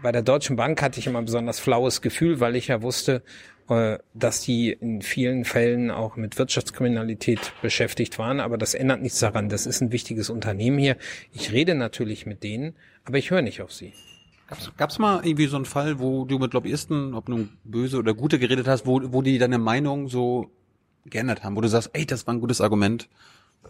[0.02, 3.24] bei der Deutschen Bank hatte ich immer ein besonders flaues Gefühl, weil ich ja wusste,
[3.70, 8.40] äh, dass die in vielen Fällen auch mit Wirtschaftskriminalität beschäftigt waren.
[8.40, 9.50] Aber das ändert nichts daran.
[9.50, 10.98] Das ist ein wichtiges Unternehmen hier.
[11.32, 13.94] Ich rede natürlich mit denen, aber ich höre nicht auf sie.
[14.48, 18.14] Gab's, gab's mal irgendwie so einen Fall, wo du mit Lobbyisten, ob nun böse oder
[18.14, 20.52] gute geredet hast, wo, wo die deine Meinung so
[21.06, 23.10] geändert haben, wo du sagst, ey, das war ein gutes Argument?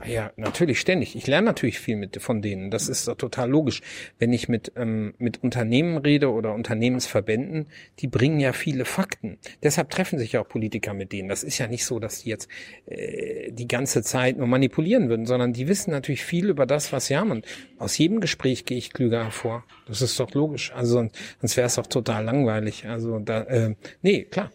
[0.04, 1.16] Ja, natürlich ständig.
[1.16, 2.70] Ich lerne natürlich viel mit von denen.
[2.70, 3.82] Das ist doch total logisch.
[4.20, 7.68] Wenn ich mit ähm, mit Unternehmen rede oder Unternehmensverbänden,
[8.00, 9.38] die bringen ja viele Fakten.
[9.64, 11.30] Deshalb treffen sich ja auch Politiker mit denen.
[11.30, 12.50] Das ist ja nicht so, dass die jetzt
[12.88, 17.08] äh, die ganze Zeit nur manipulieren würden, sondern die wissen natürlich viel über das, was
[17.08, 17.32] sie haben.
[17.32, 17.46] Und
[17.78, 19.64] aus jedem Gespräch gehe ich klüger hervor.
[19.88, 20.74] Das ist doch logisch.
[20.74, 21.08] Also
[21.40, 22.86] sonst wäre es doch total langweilig.
[22.86, 24.52] Also da, äh, nee, klar.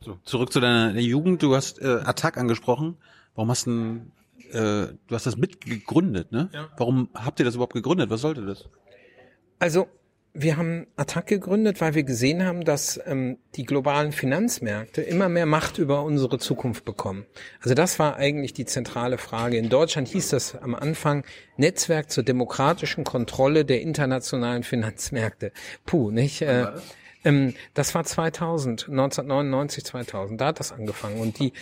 [0.00, 1.42] So, zurück zu deiner Jugend.
[1.42, 2.96] Du hast äh, Attack angesprochen.
[3.34, 4.00] Warum hast du
[4.52, 6.50] äh, du hast das mitgegründet, ne?
[6.52, 6.68] Ja.
[6.76, 8.10] Warum habt ihr das überhaupt gegründet?
[8.10, 8.68] Was sollte das?
[9.58, 9.88] Also
[10.34, 15.44] wir haben Attac gegründet, weil wir gesehen haben, dass ähm, die globalen Finanzmärkte immer mehr
[15.44, 17.26] Macht über unsere Zukunft bekommen.
[17.60, 19.58] Also das war eigentlich die zentrale Frage.
[19.58, 21.24] In Deutschland hieß das am Anfang
[21.58, 25.52] Netzwerk zur demokratischen Kontrolle der internationalen Finanzmärkte.
[25.84, 26.40] Puh, nicht?
[26.40, 26.68] Äh,
[27.24, 30.40] ähm, das war 2000, 1999, 2000.
[30.40, 31.20] Da hat das angefangen.
[31.20, 31.52] Und die,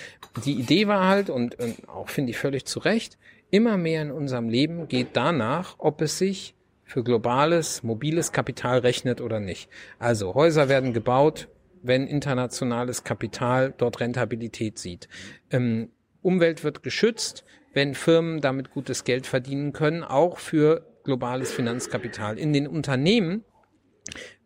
[0.44, 3.18] die Idee war halt, und, und auch finde ich völlig zu Recht,
[3.50, 9.20] immer mehr in unserem Leben geht danach, ob es sich für globales, mobiles Kapital rechnet
[9.20, 9.68] oder nicht.
[9.98, 11.48] Also Häuser werden gebaut,
[11.82, 15.08] wenn internationales Kapital dort Rentabilität sieht.
[15.50, 15.90] Ähm,
[16.22, 22.38] Umwelt wird geschützt, wenn Firmen damit gutes Geld verdienen können, auch für globales Finanzkapital.
[22.38, 23.44] In den Unternehmen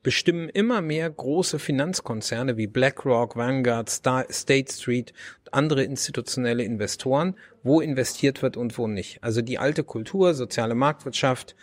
[0.04, 7.34] bestimmen immer mehr große Finanzkonzerne wie BlackRock, Vanguard, Star, State Street und andere institutionelle Investoren,
[7.64, 9.24] wo investiert wird und wo nicht.
[9.24, 11.56] Also die alte Kultur, soziale Marktwirtschaft,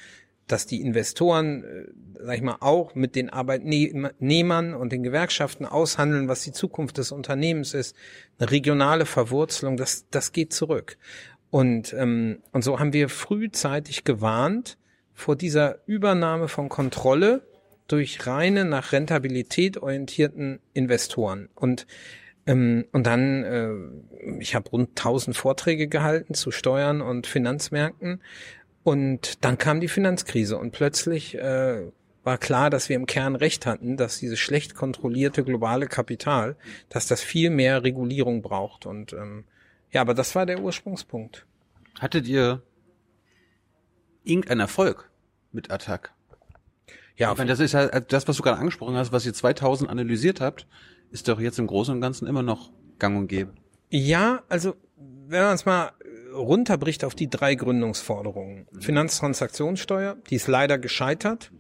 [0.48, 6.28] dass die Investoren, äh, sag ich mal, auch mit den Arbeitnehmern und den Gewerkschaften aushandeln,
[6.28, 7.96] was die Zukunft des Unternehmens ist,
[8.40, 10.98] eine regionale Verwurzelung, das, das geht zurück.
[11.52, 14.78] Und, ähm, und so haben wir frühzeitig gewarnt
[15.14, 17.44] vor dieser Übernahme von Kontrolle
[17.92, 21.50] durch reine nach Rentabilität orientierten Investoren.
[21.56, 21.88] Und
[22.46, 28.22] ähm, und dann, äh, ich habe rund 1000 Vorträge gehalten zu Steuern und Finanzmärkten.
[28.84, 31.92] Und dann kam die Finanzkrise und plötzlich äh,
[32.24, 36.56] war klar, dass wir im Kern recht hatten, dass dieses schlecht kontrollierte globale Kapital,
[36.90, 38.86] dass das viel mehr Regulierung braucht.
[38.86, 39.46] Und ähm,
[39.92, 41.46] ja, aber das war der Ursprungspunkt.
[42.00, 42.64] Hattet ihr
[44.24, 45.10] irgendeinen Erfolg
[45.52, 46.14] mit Attack?
[47.22, 49.88] Ja, Ich meine, das ist ja das, was du gerade angesprochen hast, was ihr 2000
[49.92, 50.66] analysiert habt,
[51.12, 53.54] ist doch jetzt im Großen und Ganzen immer noch gang und gäbe.
[53.92, 54.74] Ja, also
[55.28, 55.92] wenn man es mal
[56.34, 58.66] runterbricht auf die drei Gründungsforderungen.
[58.80, 61.52] Finanztransaktionssteuer, die ist leider gescheitert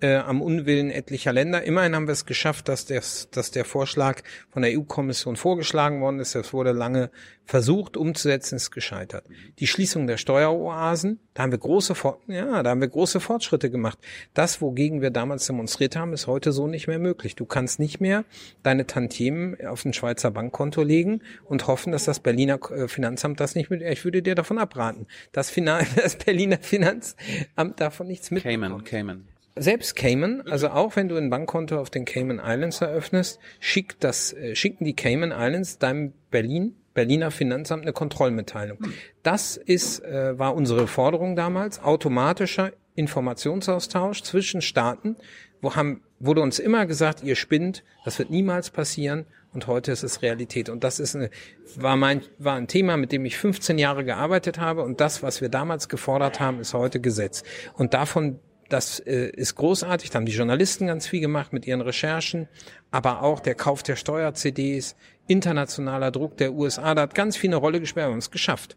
[0.00, 1.62] äh, am Unwillen etlicher Länder.
[1.62, 6.20] Immerhin haben wir es geschafft, dass, das, dass der Vorschlag von der EU-Kommission vorgeschlagen worden
[6.20, 6.34] ist.
[6.34, 7.10] Es wurde lange
[7.44, 9.24] versucht umzusetzen, ist gescheitert.
[9.58, 11.94] Die Schließung der Steueroasen, da haben wir große,
[12.28, 13.98] ja, da haben wir große Fortschritte gemacht.
[14.34, 17.34] Das, wogegen wir damals demonstriert haben, ist heute so nicht mehr möglich.
[17.34, 18.24] Du kannst nicht mehr
[18.62, 23.54] deine Tantiemen auf ein Schweizer Bankkonto legen und hoffen, dass das Berliner äh, Finanzamt das
[23.54, 23.82] nicht mit.
[23.82, 25.06] Ich würde dir davon abraten.
[25.32, 28.62] Das, Finan das Berliner Finanzamt davon nichts mitbekommt.
[28.62, 29.29] Cayman, Cayman.
[29.56, 34.32] Selbst Cayman, also auch wenn du ein Bankkonto auf den Cayman Islands eröffnest, schickt das,
[34.32, 38.78] äh, schicken die Cayman Islands deinem Berlin, Berliner Finanzamt eine Kontrollmitteilung.
[39.22, 45.16] Das ist, äh, war unsere Forderung damals, automatischer Informationsaustausch zwischen Staaten,
[45.60, 50.02] wo haben, wurde uns immer gesagt, ihr spinnt, das wird niemals passieren und heute ist
[50.02, 50.68] es Realität.
[50.68, 51.30] Und das ist eine,
[51.76, 55.40] war mein, war ein Thema, mit dem ich 15 Jahre gearbeitet habe und das, was
[55.40, 57.42] wir damals gefordert haben, ist heute Gesetz.
[57.74, 58.38] Und davon
[58.70, 60.10] das äh, ist großartig.
[60.10, 62.48] Da haben die Journalisten ganz viel gemacht mit ihren Recherchen,
[62.90, 67.56] aber auch der Kauf der Steuer-CDs, internationaler Druck der USA, da hat ganz viel eine
[67.56, 68.06] Rolle gespielt.
[68.06, 68.76] Wir haben es geschafft.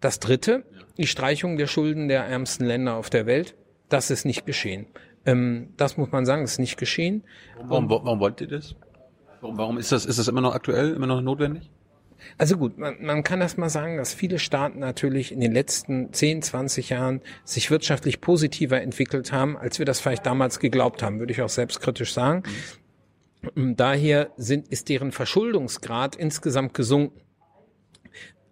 [0.00, 0.64] Das dritte,
[0.98, 3.54] die Streichung der Schulden der ärmsten Länder auf der Welt,
[3.88, 4.86] das ist nicht geschehen.
[5.24, 7.22] Ähm, das muss man sagen, ist nicht geschehen.
[7.62, 8.74] Warum, warum wollt ihr das?
[9.40, 11.70] Warum, warum ist das, ist das immer noch aktuell, immer noch notwendig?
[12.38, 16.12] Also gut, man, man kann das mal sagen, dass viele Staaten natürlich in den letzten
[16.12, 21.18] 10, 20 Jahren sich wirtschaftlich positiver entwickelt haben, als wir das vielleicht damals geglaubt haben,
[21.18, 22.42] würde ich auch selbstkritisch sagen.
[23.54, 27.20] Und daher sind, ist deren Verschuldungsgrad insgesamt gesunken.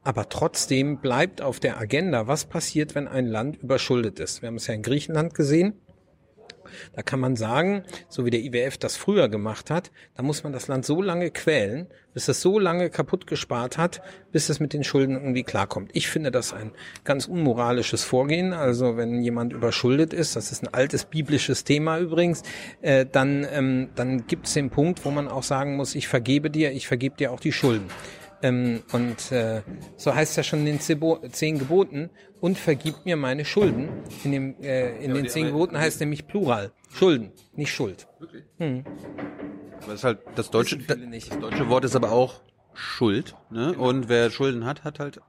[0.03, 4.42] Aber trotzdem bleibt auf der Agenda, was passiert, wenn ein Land überschuldet ist.
[4.42, 5.74] Wir haben es ja in Griechenland gesehen.
[6.94, 10.53] Da kann man sagen, so wie der IWF das früher gemacht hat, da muss man
[10.53, 14.00] das Land so lange quälen, bis es so lange kaputt gespart hat,
[14.33, 15.90] bis es mit den Schulden irgendwie klarkommt.
[15.94, 16.72] Ich finde das ein
[17.05, 18.53] ganz unmoralisches Vorgehen.
[18.53, 22.42] Also wenn jemand überschuldet ist, das ist ein altes biblisches Thema übrigens,
[22.83, 26.50] äh, dann, ähm, dann gibt es den Punkt, wo man auch sagen muss, ich vergebe
[26.50, 27.88] dir, ich vergebe dir auch die Schulden.
[28.44, 29.62] Ähm, und äh,
[29.96, 32.11] so heißt es ja schon in den zehn Geboten
[32.44, 33.88] und vergib mir meine Schulden.
[34.22, 36.72] In, dem, äh, in den zehn Geboten heißt nämlich Plural.
[36.92, 38.07] Schulden, nicht Schuld.
[38.59, 38.83] Aber
[39.87, 41.30] das ist halt, das deutsche, nicht.
[41.33, 42.42] das deutsche Wort ist aber auch
[42.74, 43.72] Schuld, ne?
[43.72, 45.22] Und wer Schulden hat, hat halt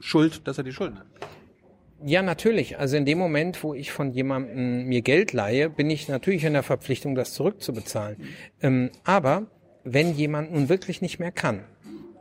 [0.00, 1.06] Schuld, dass er die Schulden hat.
[2.04, 2.80] Ja, natürlich.
[2.80, 6.54] Also in dem Moment, wo ich von jemandem mir Geld leihe, bin ich natürlich in
[6.54, 8.16] der Verpflichtung, das zurückzubezahlen.
[8.60, 9.46] Ähm, aber
[9.84, 11.62] wenn jemand nun wirklich nicht mehr kann,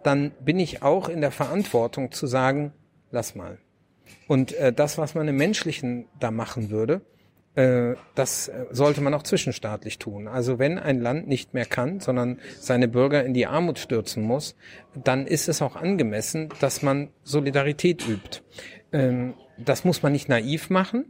[0.03, 2.73] dann bin ich auch in der Verantwortung zu sagen,
[3.10, 3.58] lass mal.
[4.27, 7.01] Und äh, das, was man im Menschlichen da machen würde,
[7.55, 10.27] äh, das äh, sollte man auch zwischenstaatlich tun.
[10.27, 14.55] Also wenn ein Land nicht mehr kann, sondern seine Bürger in die Armut stürzen muss,
[14.93, 18.41] dann ist es auch angemessen, dass man Solidarität übt.
[18.91, 21.05] Ähm, das muss man nicht naiv machen.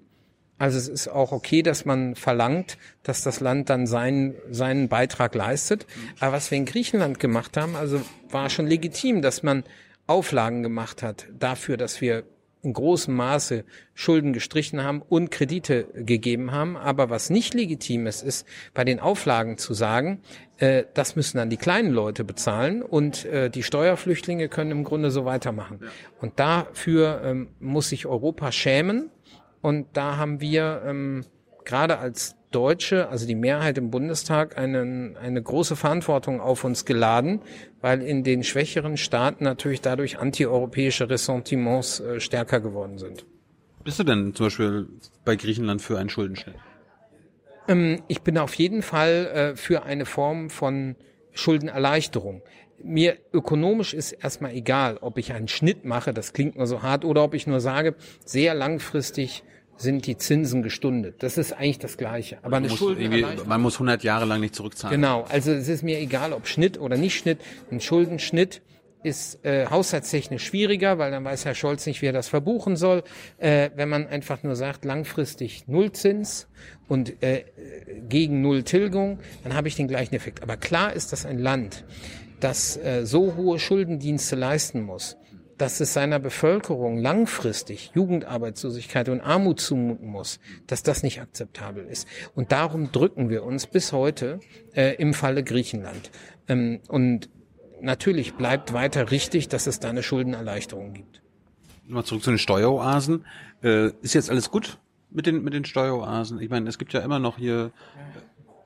[0.57, 5.35] Also es ist auch okay, dass man verlangt, dass das Land dann seinen, seinen Beitrag
[5.35, 5.85] leistet.
[6.19, 9.63] Aber was wir in Griechenland gemacht haben, also war schon legitim, dass man
[10.07, 12.23] Auflagen gemacht hat dafür, dass wir
[12.65, 16.75] in großem Maße Schulden gestrichen haben und Kredite gegeben haben.
[16.75, 20.21] Aber was nicht legitim ist, ist bei den Auflagen zu sagen,
[20.57, 25.11] äh, das müssen dann die kleinen Leute bezahlen und äh, die Steuerflüchtlinge können im Grunde
[25.11, 25.79] so weitermachen.
[26.19, 29.11] Und dafür ähm, muss sich Europa schämen.
[29.61, 31.25] Und da haben wir ähm,
[31.63, 37.41] gerade als Deutsche, also die Mehrheit im Bundestag, einen, eine große Verantwortung auf uns geladen,
[37.81, 43.25] weil in den schwächeren Staaten natürlich dadurch antieuropäische Ressentiments äh, stärker geworden sind.
[43.83, 44.87] Bist du denn zum Beispiel
[45.25, 46.55] bei Griechenland für einen Schuldenschnitt?
[47.67, 50.95] Ähm, ich bin auf jeden Fall äh, für eine Form von
[51.33, 52.41] Schuldenerleichterung.
[52.81, 57.03] Mir ökonomisch ist erstmal egal, ob ich einen Schnitt mache, das klingt nur so hart,
[57.03, 59.43] oder ob ich nur sage, sehr langfristig
[59.77, 61.15] sind die Zinsen gestundet.
[61.19, 62.37] Das ist eigentlich das Gleiche.
[62.43, 63.49] Aber eine Man muss, irgendwie, Schuldenerleichterung.
[63.49, 64.95] man muss 100 Jahre lang nicht zurückzahlen.
[65.01, 67.39] Genau, also es ist mir egal, ob Schnitt oder nicht Schnitt.
[67.71, 68.61] Ein Schuldenschnitt
[69.03, 73.03] ist äh, haushaltstechnisch schwieriger, weil dann weiß Herr Scholz nicht, wie er das verbuchen soll.
[73.37, 76.47] Äh, wenn man einfach nur sagt, langfristig Nullzins
[76.87, 77.43] und äh,
[78.09, 80.41] gegen Null Tilgung, dann habe ich den gleichen Effekt.
[80.41, 81.83] Aber klar ist, dass ein Land,
[82.39, 85.17] das äh, so hohe Schuldendienste leisten muss,
[85.57, 92.07] dass es seiner Bevölkerung langfristig Jugendarbeitslosigkeit und Armut zumuten muss, dass das nicht akzeptabel ist.
[92.35, 94.39] Und darum drücken wir uns bis heute
[94.73, 96.11] äh, im Falle Griechenland.
[96.47, 97.29] Ähm, und
[97.81, 101.21] natürlich bleibt weiter richtig, dass es da eine Schuldenerleichterung gibt.
[101.87, 103.25] Mal zurück zu den Steueroasen.
[103.63, 104.79] Äh, ist jetzt alles gut
[105.11, 106.41] mit den, mit den Steueroasen?
[106.41, 107.71] Ich meine, es gibt ja immer noch hier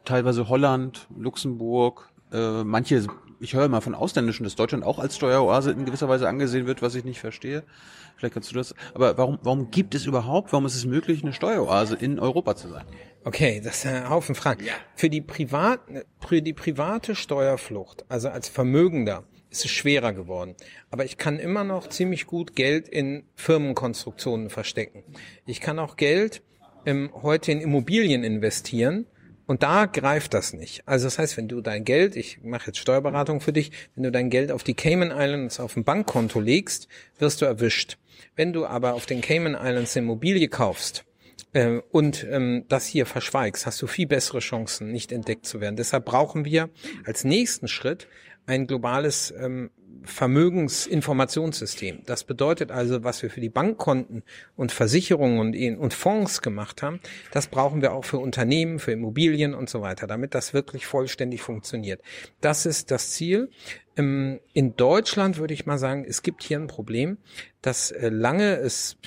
[0.06, 3.06] teilweise Holland, Luxemburg, äh, manche,
[3.40, 6.82] ich höre mal von Ausländischen, dass Deutschland auch als Steueroase in gewisser Weise angesehen wird,
[6.82, 7.64] was ich nicht verstehe.
[8.16, 8.76] Vielleicht kannst du das.
[8.94, 12.70] Aber warum, warum gibt es überhaupt, warum ist es möglich, eine Steueroase in Europa zu
[12.70, 12.86] sein?
[13.24, 14.66] Okay, das ist ein Haufen Fragen.
[14.66, 14.74] Ja.
[14.96, 15.80] Für die privat,
[16.26, 20.56] für die private Steuerflucht, also als Vermögender, ist es schwerer geworden.
[20.92, 25.04] Aber ich kann immer noch ziemlich gut Geld in Firmenkonstruktionen verstecken.
[25.46, 26.44] Ich kann auch Geld
[26.86, 29.06] ähm, heute in Immobilien investieren.
[29.50, 30.84] Und da greift das nicht.
[30.86, 34.12] Also das heißt, wenn du dein Geld, ich mache jetzt Steuerberatung für dich, wenn du
[34.12, 37.98] dein Geld auf die Cayman Islands auf ein Bankkonto legst, wirst du erwischt.
[38.36, 41.04] Wenn du aber auf den Cayman Islands eine Immobilie kaufst,
[41.54, 45.78] äh, und ähm, das hier verschweigst, hast du viel bessere Chancen, nicht entdeckt zu werden.
[45.78, 46.70] Deshalb brauchen wir
[47.04, 48.08] als nächsten Schritt
[48.50, 49.70] ein globales ähm,
[50.04, 52.02] Vermögensinformationssystem.
[52.06, 54.24] Das bedeutet also, was wir für die Bankkonten
[54.56, 57.00] und Versicherungen und, und Fonds gemacht haben,
[57.32, 61.42] das brauchen wir auch für Unternehmen, für Immobilien und so weiter, damit das wirklich vollständig
[61.42, 62.02] funktioniert.
[62.42, 63.52] Das ist das Ziel.
[63.98, 67.18] Ähm, in Deutschland würde ich mal sagen, es gibt hier ein Problem,
[67.62, 68.98] dass äh, lange es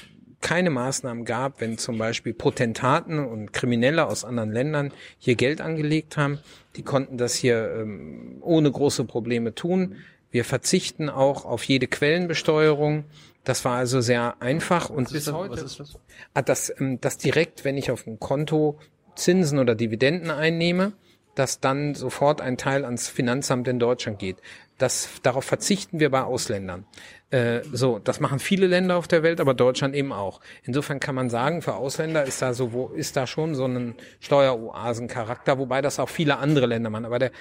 [0.43, 6.17] keine Maßnahmen gab, wenn zum Beispiel Potentaten und Kriminelle aus anderen Ländern hier Geld angelegt
[6.17, 6.39] haben.
[6.77, 9.97] Die konnten das hier ähm, ohne große Probleme tun.
[10.31, 13.05] Wir verzichten auch auf jede Quellenbesteuerung.
[13.45, 15.53] Das war also sehr einfach und bis das, heute.
[15.53, 15.99] Was ist das?
[16.35, 18.79] Ah, das, ähm, das direkt, wenn ich auf dem Konto
[19.15, 20.93] Zinsen oder Dividenden einnehme,
[21.35, 24.37] dass dann sofort ein Teil ans Finanzamt in Deutschland geht.
[24.79, 26.85] Das, darauf verzichten wir bei Ausländern.
[27.33, 30.41] Äh, so, das machen viele Länder auf der Welt, aber Deutschland eben auch.
[30.65, 33.95] Insofern kann man sagen, für Ausländer ist da so, wo, ist da schon so ein
[34.21, 37.07] Steueroasencharakter, wobei das auch viele andere Länder machen.
[37.07, 37.33] Aber der,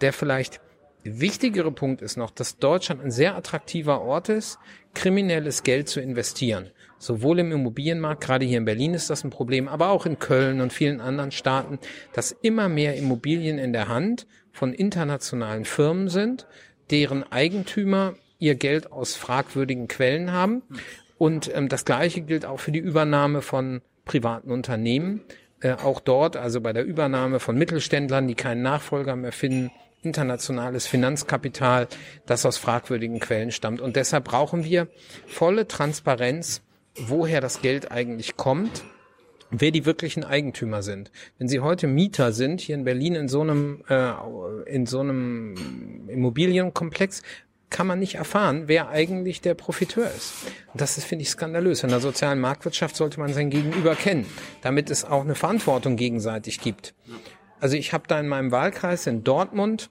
[0.00, 0.62] der vielleicht
[1.02, 4.58] wichtigere Punkt ist noch, dass Deutschland ein sehr attraktiver Ort ist,
[4.94, 6.70] kriminelles Geld zu investieren.
[6.98, 10.62] Sowohl im Immobilienmarkt, gerade hier in Berlin ist das ein Problem, aber auch in Köln
[10.62, 11.78] und vielen anderen Staaten,
[12.14, 16.46] dass immer mehr Immobilien in der Hand von internationalen Firmen sind,
[16.90, 20.62] deren Eigentümer ihr Geld aus fragwürdigen Quellen haben.
[21.18, 25.22] Und ähm, das Gleiche gilt auch für die Übernahme von privaten Unternehmen.
[25.60, 29.70] Äh, auch dort, also bei der Übernahme von Mittelständlern, die keinen Nachfolger mehr finden,
[30.02, 31.88] internationales Finanzkapital,
[32.26, 33.80] das aus fragwürdigen Quellen stammt.
[33.80, 34.88] Und deshalb brauchen wir
[35.26, 36.60] volle Transparenz,
[36.94, 38.84] woher das Geld eigentlich kommt
[39.60, 41.10] wer die wirklichen Eigentümer sind.
[41.38, 44.12] Wenn Sie heute Mieter sind, hier in Berlin in so einem, äh,
[44.66, 47.22] in so einem Immobilienkomplex,
[47.74, 50.32] kann man nicht erfahren, wer eigentlich der Profiteur ist.
[50.72, 51.82] Und das ist, finde ich, skandalös.
[51.82, 54.26] In der sozialen Marktwirtschaft sollte man sein Gegenüber kennen,
[54.62, 56.94] damit es auch eine Verantwortung gegenseitig gibt.
[57.58, 59.90] Also ich habe da in meinem Wahlkreis in Dortmund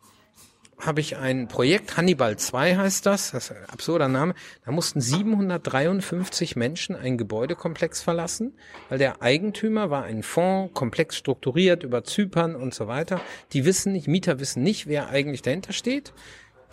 [0.80, 4.34] habe ich ein Projekt, Hannibal 2 heißt das, das ist ein absurder Name,
[4.66, 8.54] da mussten 753 Menschen einen Gebäudekomplex verlassen,
[8.90, 13.22] weil der Eigentümer war ein Fonds, komplex strukturiert über Zypern und so weiter.
[13.54, 16.14] Die wissen nicht, Mieter wissen nicht, wer eigentlich dahinter steht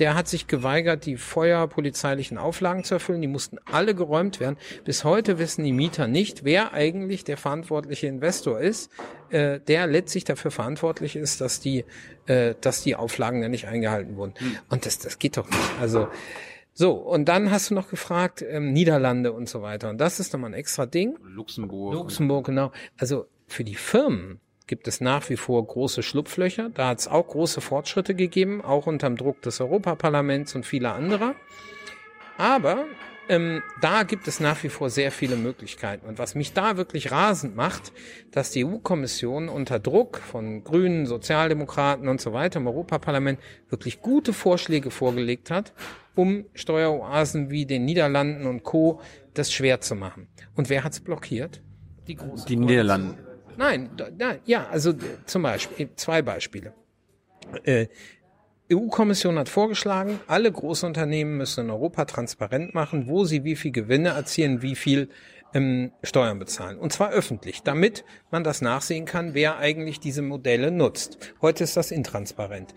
[0.01, 3.21] der hat sich geweigert, die feuerpolizeilichen Auflagen zu erfüllen.
[3.21, 4.57] Die mussten alle geräumt werden.
[4.85, 8.91] Bis heute wissen die Mieter nicht, wer eigentlich der verantwortliche Investor ist,
[9.29, 11.85] äh, der letztlich dafür verantwortlich ist, dass die,
[12.27, 14.35] äh, dass die Auflagen ja nicht eingehalten wurden.
[14.39, 14.57] Hm.
[14.71, 15.71] Und das, das geht doch nicht.
[15.81, 16.09] Also
[16.73, 19.91] so, und dann hast du noch gefragt, ähm, Niederlande und so weiter.
[19.91, 21.19] Und das ist nochmal ein extra Ding.
[21.23, 21.93] Luxemburg.
[21.95, 22.73] Luxemburg, genau.
[22.97, 26.71] Also für die Firmen gibt es nach wie vor große Schlupflöcher.
[26.73, 30.95] Da hat es auch große Fortschritte gegeben, auch unter dem Druck des Europaparlaments und vieler
[30.95, 31.35] anderer.
[32.39, 32.87] Aber
[33.29, 36.07] ähm, da gibt es nach wie vor sehr viele Möglichkeiten.
[36.07, 37.93] Und was mich da wirklich rasend macht,
[38.31, 44.33] dass die EU-Kommission unter Druck von Grünen, Sozialdemokraten und so weiter im Europaparlament wirklich gute
[44.33, 45.73] Vorschläge vorgelegt hat,
[46.15, 49.01] um Steueroasen wie den Niederlanden und Co.
[49.35, 50.29] das schwer zu machen.
[50.55, 51.61] Und wer hat's blockiert?
[52.07, 53.30] Die, große die Niederlande.
[53.61, 54.95] Nein, da, ja, also
[55.27, 56.73] zum Beispiel, zwei Beispiele.
[57.65, 57.89] Äh,
[58.73, 64.11] EU-Kommission hat vorgeschlagen, alle Großunternehmen müssen in Europa transparent machen, wo sie wie viel Gewinne
[64.11, 65.11] erzielen, wie viel
[65.55, 66.79] ähm, Steuern bezahlen.
[66.79, 71.19] Und zwar öffentlich, damit man das nachsehen kann, wer eigentlich diese Modelle nutzt.
[71.41, 72.75] Heute ist das intransparent.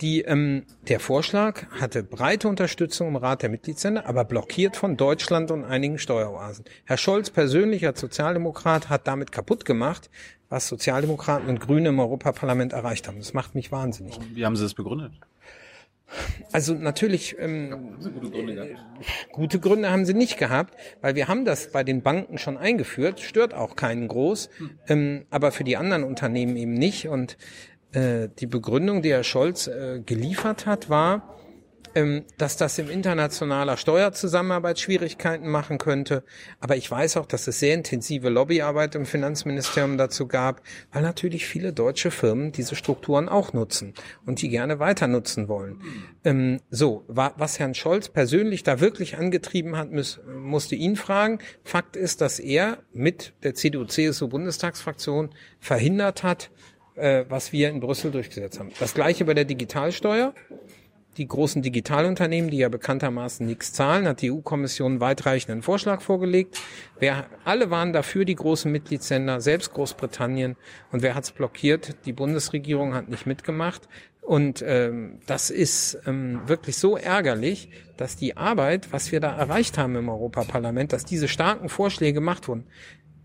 [0.00, 5.50] Die, ähm, der Vorschlag hatte breite Unterstützung im Rat der Mitgliedsländer, aber blockiert von Deutschland
[5.50, 6.64] und einigen Steueroasen.
[6.84, 10.10] Herr Scholz persönlich als Sozialdemokrat hat damit kaputt gemacht,
[10.48, 13.18] was Sozialdemokraten und Grüne im Europaparlament erreicht haben.
[13.18, 14.18] Das macht mich wahnsinnig.
[14.34, 15.12] Wie haben Sie das begründet?
[16.52, 17.96] Also natürlich ähm,
[19.32, 23.20] gute Gründe haben sie nicht gehabt, weil wir haben das bei den Banken schon eingeführt,
[23.20, 24.48] stört auch keinen groß,
[24.88, 27.08] ähm, aber für die anderen Unternehmen eben nicht.
[27.08, 27.36] Und
[27.92, 31.36] äh, die Begründung, die Herr Scholz äh, geliefert hat, war,
[32.36, 36.24] dass das im internationaler Steuerzusammenarbeit Schwierigkeiten machen könnte.
[36.60, 40.60] Aber ich weiß auch, dass es sehr intensive Lobbyarbeit im Finanzministerium dazu gab,
[40.92, 43.94] weil natürlich viele deutsche Firmen diese Strukturen auch nutzen
[44.26, 45.80] und die gerne weiter nutzen wollen.
[46.24, 51.38] Ähm, so, was Herrn Scholz persönlich da wirklich angetrieben hat, muss, musste ihn fragen.
[51.64, 55.30] Fakt ist, dass er mit der CDU-CSU-Bundestagsfraktion
[55.60, 56.50] verhindert hat,
[56.96, 58.70] äh, was wir in Brüssel durchgesetzt haben.
[58.80, 60.34] Das gleiche bei der Digitalsteuer
[61.16, 66.60] die großen Digitalunternehmen, die ja bekanntermaßen nichts zahlen, hat die EU-Kommission weitreichenden Vorschlag vorgelegt.
[66.98, 70.56] Wer, alle waren dafür, die großen Mitgliedsländer, selbst Großbritannien.
[70.92, 71.96] Und wer hat's blockiert?
[72.04, 73.88] Die Bundesregierung hat nicht mitgemacht.
[74.20, 79.78] Und ähm, das ist ähm, wirklich so ärgerlich, dass die Arbeit, was wir da erreicht
[79.78, 82.64] haben im Europaparlament, dass diese starken Vorschläge gemacht wurden,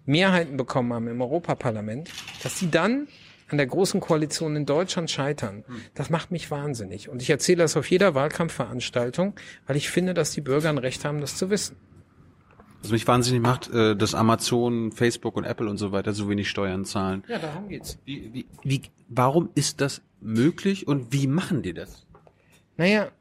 [0.05, 2.09] Mehrheiten bekommen haben im Europaparlament,
[2.43, 3.07] dass sie dann
[3.51, 7.09] an der großen Koalition in Deutschland scheitern, das macht mich wahnsinnig.
[7.09, 9.35] Und ich erzähle das auf jeder Wahlkampfveranstaltung,
[9.67, 11.75] weil ich finde, dass die Bürger ein Recht haben, das zu wissen.
[12.81, 16.49] Was mich wahnsinnig macht, äh, dass Amazon, Facebook und Apple und so weiter so wenig
[16.49, 17.23] Steuern zahlen.
[17.27, 17.99] Ja, darum geht's.
[18.05, 22.07] Wie, wie, wie, warum ist das möglich und wie machen die das?
[22.77, 23.11] Naja,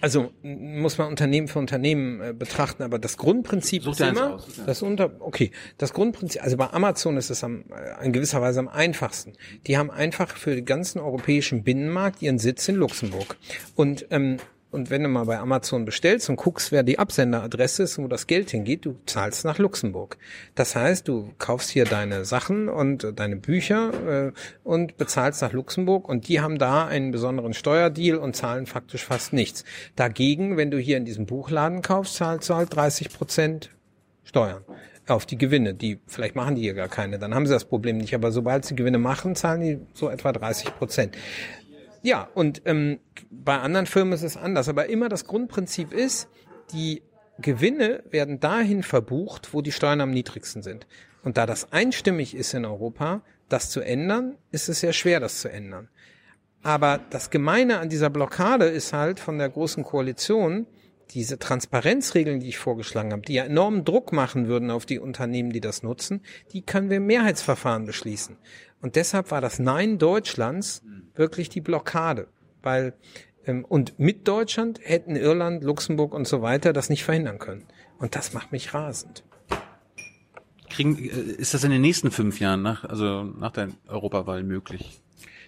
[0.00, 4.46] also muss man Unternehmen für Unternehmen äh, betrachten, aber das Grundprinzip Such ist immer, aus,
[4.46, 8.40] dir das unter, okay, das Grundprinzip, also bei Amazon ist es am, äh, in gewisser
[8.40, 9.34] Weise am einfachsten.
[9.66, 13.36] Die haben einfach für den ganzen europäischen Binnenmarkt ihren Sitz in Luxemburg.
[13.74, 14.38] Und ähm,
[14.70, 18.26] und wenn du mal bei Amazon bestellst und guckst, wer die Absenderadresse ist wo das
[18.26, 20.16] Geld hingeht, du zahlst nach Luxemburg.
[20.54, 25.52] Das heißt, du kaufst hier deine Sachen und äh, deine Bücher äh, und bezahlst nach
[25.52, 29.64] Luxemburg und die haben da einen besonderen Steuerdeal und zahlen faktisch fast nichts.
[29.96, 33.70] Dagegen, wenn du hier in diesem Buchladen kaufst, zahlst du halt 30 Prozent
[34.24, 34.62] Steuern
[35.10, 35.74] auf die Gewinne.
[35.74, 38.14] Die, vielleicht machen die hier gar keine, dann haben sie das Problem nicht.
[38.14, 41.16] Aber sobald sie Gewinne machen, zahlen die so etwa 30 Prozent.
[42.02, 42.98] Ja, und ähm,
[43.30, 44.68] bei anderen Firmen ist es anders.
[44.68, 46.28] Aber immer das Grundprinzip ist,
[46.72, 47.02] die
[47.38, 50.86] Gewinne werden dahin verbucht, wo die Steuern am niedrigsten sind.
[51.22, 55.40] Und da das einstimmig ist in Europa, das zu ändern, ist es sehr schwer, das
[55.40, 55.88] zu ändern.
[56.62, 60.66] Aber das Gemeine an dieser Blockade ist halt von der großen Koalition,
[61.10, 65.50] diese Transparenzregeln, die ich vorgeschlagen habe, die ja enormen Druck machen würden auf die Unternehmen,
[65.50, 68.36] die das nutzen, die können wir im Mehrheitsverfahren beschließen.
[68.80, 70.82] Und deshalb war das Nein Deutschlands
[71.14, 72.28] wirklich die Blockade,
[72.62, 72.94] weil
[73.46, 77.66] ähm, und mit Deutschland hätten Irland, Luxemburg und so weiter das nicht verhindern können.
[77.98, 79.24] Und das macht mich rasend.
[80.68, 85.02] Kriegen, äh, ist das in den nächsten fünf Jahren nach, also nach der Europawahl möglich?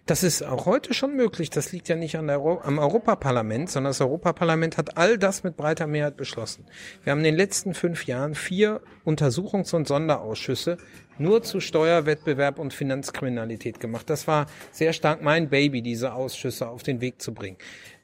[0.05, 1.49] Das ist auch heute schon möglich.
[1.51, 5.45] Das liegt ja nicht an der Euro am Europaparlament, sondern das Europaparlament hat all das
[5.45, 6.67] mit breiter Mehrheit beschlossen.
[7.05, 10.79] Wir haben in den letzten fünf Jahren vier Untersuchungs- und Sonderausschüsse
[11.19, 14.11] nur zu Steuerwettbewerb und Finanzkriminalität gemacht.
[14.11, 17.57] Das war sehr stark mein Baby, diese Ausschüsse auf den Weg zu bringen.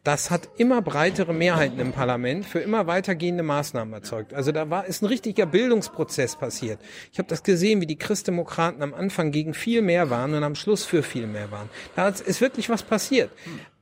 [0.04, 4.32] Das hat immer breitere Mehrheiten im Parlament für immer weitergehende Maßnahmen erzeugt.
[4.32, 6.80] Also da war ist ein richtiger Bildungsprozess passiert.
[7.12, 10.54] Ich habe das gesehen, wie die Christdemokraten am Anfang gegen viel mehr waren und am
[10.54, 11.68] Schluss für viel mehr waren.
[11.96, 13.30] Da ist wirklich was passiert.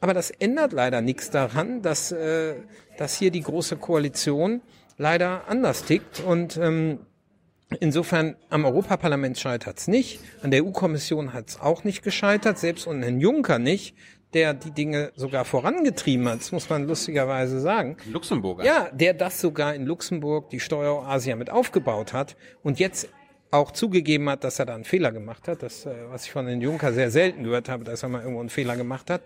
[0.01, 2.55] Aber das ändert leider nichts daran, dass, äh,
[2.99, 4.63] dass hier die große Koalition
[4.99, 7.01] leider anders tickt und ähm,
[7.81, 12.87] Insofern am Europaparlament scheitert es nicht, an der EU-Kommission hat es auch nicht gescheitert, selbst
[12.87, 13.97] und Herrn Juncker nicht,
[14.35, 17.97] der die Dinge sogar vorangetrieben hat, das muss man lustigerweise sagen.
[18.11, 18.65] Luxemburger.
[18.65, 23.09] Ja, der das sogar in Luxemburg, die Steueroasia mit aufgebaut hat und jetzt
[23.51, 26.47] auch zugegeben hat, dass er da einen Fehler gemacht hat, das, äh, was ich von
[26.47, 29.23] Herrn Juncker sehr selten gehört habe, dass er mal irgendwo einen Fehler gemacht hat.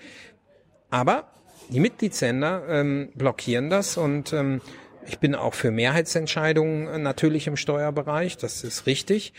[0.90, 1.30] Aber
[1.70, 4.60] die Mitgliedsländer ähm, blockieren das und ähm,
[5.06, 9.32] ich bin auch für Mehrheitsentscheidungen äh, natürlich im Steuerbereich, das ist richtig.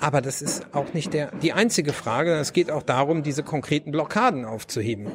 [0.00, 2.34] Aber das ist auch nicht der, die einzige Frage.
[2.34, 5.08] Es geht auch darum, diese konkreten Blockaden aufzuheben.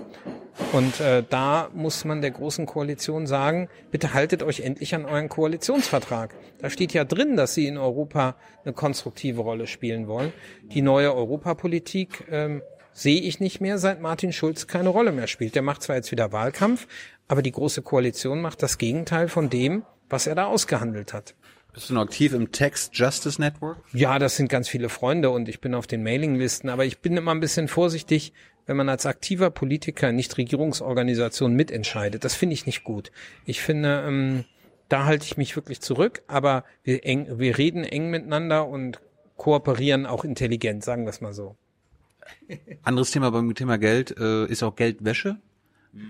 [0.72, 5.30] Und äh, da muss man der großen Koalition sagen, bitte haltet euch endlich an euren
[5.30, 6.36] Koalitionsvertrag.
[6.60, 10.32] Da steht ja drin, dass sie in Europa eine konstruktive Rolle spielen wollen.
[10.74, 12.62] Die neue Europapolitik ähm,
[12.94, 15.56] sehe ich nicht mehr, seit Martin Schulz keine Rolle mehr spielt.
[15.56, 16.88] Der macht zwar jetzt wieder Wahlkampf,
[17.28, 21.36] aber die große Koalition macht das Gegenteil von dem, was er da ausgehandelt hat.
[21.74, 23.78] Bist du noch aktiv im Tax Justice Network?
[23.94, 27.18] Ja, das sind ganz viele Freunde und ich bin auf den Mailinglisten, aber ich bin
[27.18, 28.32] immer ein bisschen vorsichtig,
[28.68, 32.24] wenn man als aktiver Politiker nicht Regierungsorganisation mitentscheidet.
[32.24, 33.12] Das finde ich nicht gut.
[33.46, 34.46] Ich finde, ähm,
[34.88, 39.00] da halte ich mich wirklich zurück, aber wir, eng, wir reden eng miteinander und
[39.38, 41.56] kooperieren auch intelligent, sagen wir es mal so.
[42.84, 45.38] Anderes Thema beim Thema Geld äh, ist auch Geldwäsche.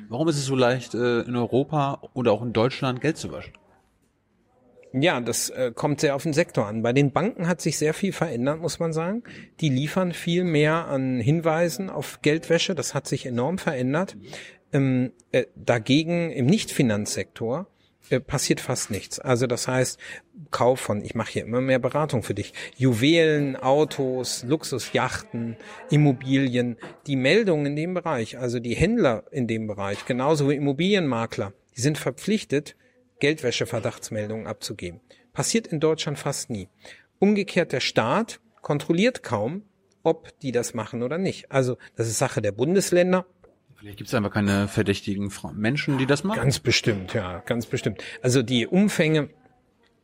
[0.07, 3.53] Warum ist es so leicht, äh, in Europa oder auch in Deutschland Geld zu waschen?
[4.93, 6.83] Ja, das äh, kommt sehr auf den Sektor an.
[6.83, 9.23] Bei den Banken hat sich sehr viel verändert, muss man sagen.
[9.59, 12.75] Die liefern viel mehr an Hinweisen auf Geldwäsche.
[12.75, 14.15] Das hat sich enorm verändert.
[14.71, 17.67] Ähm, äh, dagegen im Nichtfinanzsektor
[18.09, 19.19] äh, passiert fast nichts.
[19.19, 19.99] Also das heißt,
[20.51, 25.57] Kauf von, ich mache hier immer mehr Beratung für dich, Juwelen, Autos, Luxusjachten,
[25.89, 26.77] Immobilien,
[27.07, 31.81] die Meldungen in dem Bereich, also die Händler in dem Bereich, genauso wie Immobilienmakler, die
[31.81, 32.75] sind verpflichtet,
[33.19, 34.99] Geldwäscheverdachtsmeldungen abzugeben.
[35.31, 36.67] Passiert in Deutschland fast nie.
[37.19, 39.63] Umgekehrt der Staat kontrolliert kaum,
[40.03, 41.51] ob die das machen oder nicht.
[41.51, 43.25] Also das ist Sache der Bundesländer.
[43.83, 46.37] Vielleicht gibt es einfach keine verdächtigen Menschen, die das machen.
[46.37, 48.01] Ganz bestimmt, ja, ganz bestimmt.
[48.21, 49.27] Also die Umfänge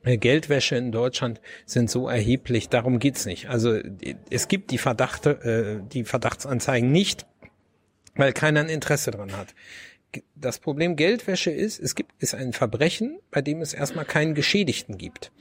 [0.04, 3.48] äh, Geldwäsche in Deutschland sind so erheblich, darum geht's nicht.
[3.48, 3.80] Also
[4.30, 7.26] es gibt die Verdachte, äh, die Verdachtsanzeigen nicht,
[8.16, 9.56] weil keiner ein Interesse dran hat
[10.36, 14.97] das Problem Geldwäsche ist, es gibt, ist ein Verbrechen, bei dem es erstmal keinen Geschädigten
[14.97, 15.32] gibt.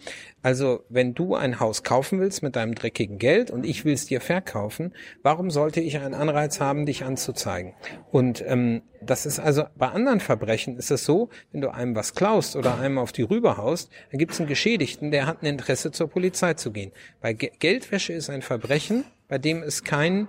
[0.43, 4.07] Also, wenn du ein Haus kaufen willst mit deinem dreckigen Geld und ich will es
[4.07, 4.93] dir verkaufen,
[5.23, 7.75] warum sollte ich einen Anreiz haben, dich anzuzeigen?
[8.11, 12.15] Und ähm, das ist also bei anderen Verbrechen ist es so, wenn du einem was
[12.15, 15.47] klaust oder einem auf die Rübe haust, dann gibt es einen Geschädigten, der hat ein
[15.47, 16.93] Interesse zur Polizei zu gehen.
[17.21, 20.29] Bei Ge Geldwäsche ist ein Verbrechen, bei dem es kein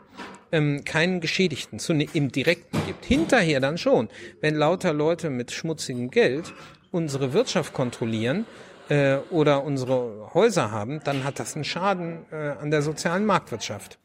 [0.51, 3.05] ähm, keinen Geschädigten zu, ne, im Direkten gibt.
[3.05, 4.09] Hinterher dann schon,
[4.41, 6.53] wenn lauter Leute mit schmutzigem Geld
[6.91, 8.45] unsere Wirtschaft kontrollieren
[8.89, 13.99] äh, oder unsere Häuser haben, dann hat das einen Schaden äh, an der sozialen Marktwirtschaft.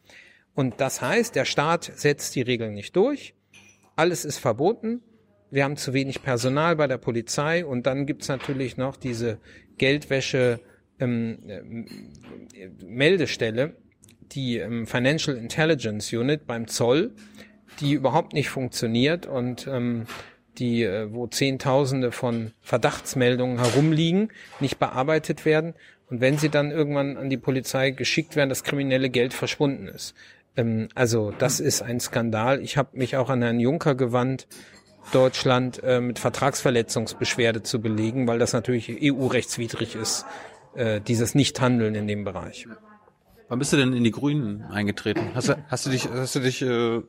[0.54, 3.34] Und das heißt, der Staat setzt die Regeln nicht durch,
[3.96, 5.00] alles ist verboten,
[5.50, 9.38] wir haben zu wenig Personal bei der Polizei und dann gibt's natürlich noch diese
[9.78, 10.60] Geldwäsche
[10.98, 11.38] ähm,
[12.54, 13.76] äh, Meldestelle,
[14.34, 17.12] die ähm, Financial Intelligence Unit beim Zoll,
[17.80, 20.06] die überhaupt nicht funktioniert und ähm,
[20.58, 24.30] die, äh, wo Zehntausende von Verdachtsmeldungen herumliegen,
[24.60, 25.74] nicht bearbeitet werden
[26.08, 30.14] und wenn sie dann irgendwann an die Polizei geschickt werden, das kriminelle Geld verschwunden ist.
[30.56, 32.60] Ähm, also das ist ein Skandal.
[32.60, 34.46] Ich habe mich auch an Herrn Juncker gewandt,
[35.12, 40.24] Deutschland äh, mit Vertragsverletzungsbeschwerde zu belegen, weil das natürlich EU-rechtswidrig ist,
[40.74, 42.66] äh, dieses Nichthandeln in dem Bereich.
[43.48, 45.30] Wann bist du denn in die Grünen eingetreten?
[45.34, 47.02] Hast du, hast du dich, hast du dich äh,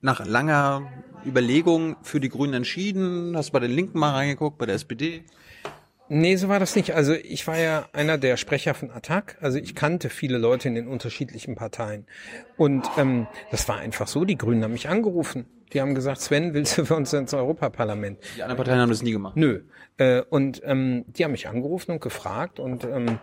[0.00, 0.88] nach langer
[1.26, 3.36] Überlegung für die Grünen entschieden?
[3.36, 5.24] Hast du bei den Linken mal reingeguckt, bei der SPD?
[6.08, 6.94] Nee, so war das nicht.
[6.94, 9.38] Also ich war ja einer der Sprecher von Attac.
[9.40, 12.06] Also ich kannte viele Leute in den unterschiedlichen Parteien.
[12.56, 15.46] Und ähm, das war einfach so, die Grünen haben mich angerufen.
[15.72, 18.18] Die haben gesagt, Sven, willst du für uns ins Europaparlament?
[18.36, 19.36] Die anderen Parteien haben das nie gemacht.
[19.36, 19.62] Nö.
[19.96, 23.18] Äh, und ähm, die haben mich angerufen und gefragt und ähm,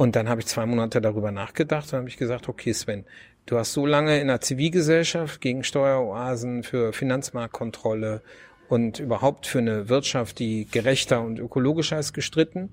[0.00, 3.04] und dann habe ich zwei Monate darüber nachgedacht und habe ich gesagt, okay Sven,
[3.44, 8.22] du hast so lange in der Zivilgesellschaft gegen Steueroasen, für Finanzmarktkontrolle
[8.70, 12.70] und überhaupt für eine Wirtschaft, die gerechter und ökologischer ist, gestritten.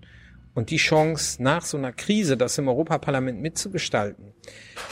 [0.53, 4.31] Und die Chance, nach so einer Krise das im Europaparlament mitzugestalten,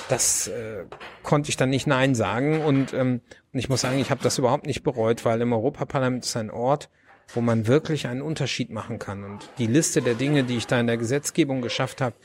[0.09, 0.83] das äh,
[1.23, 2.59] konnte ich dann nicht Nein sagen.
[2.59, 3.21] Und, ähm,
[3.53, 6.51] und ich muss sagen, ich habe das überhaupt nicht bereut, weil im Europaparlament ist ein
[6.51, 6.89] Ort,
[7.33, 9.23] wo man wirklich einen Unterschied machen kann.
[9.23, 12.15] Und die Liste der Dinge, die ich da in der Gesetzgebung geschafft habe,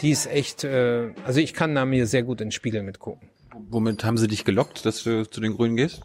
[0.00, 3.30] die ist echt, äh, also ich kann da mir sehr gut ins Spiegel mitgucken.
[3.70, 6.02] Womit haben sie dich gelockt, dass du zu den Grünen gehst?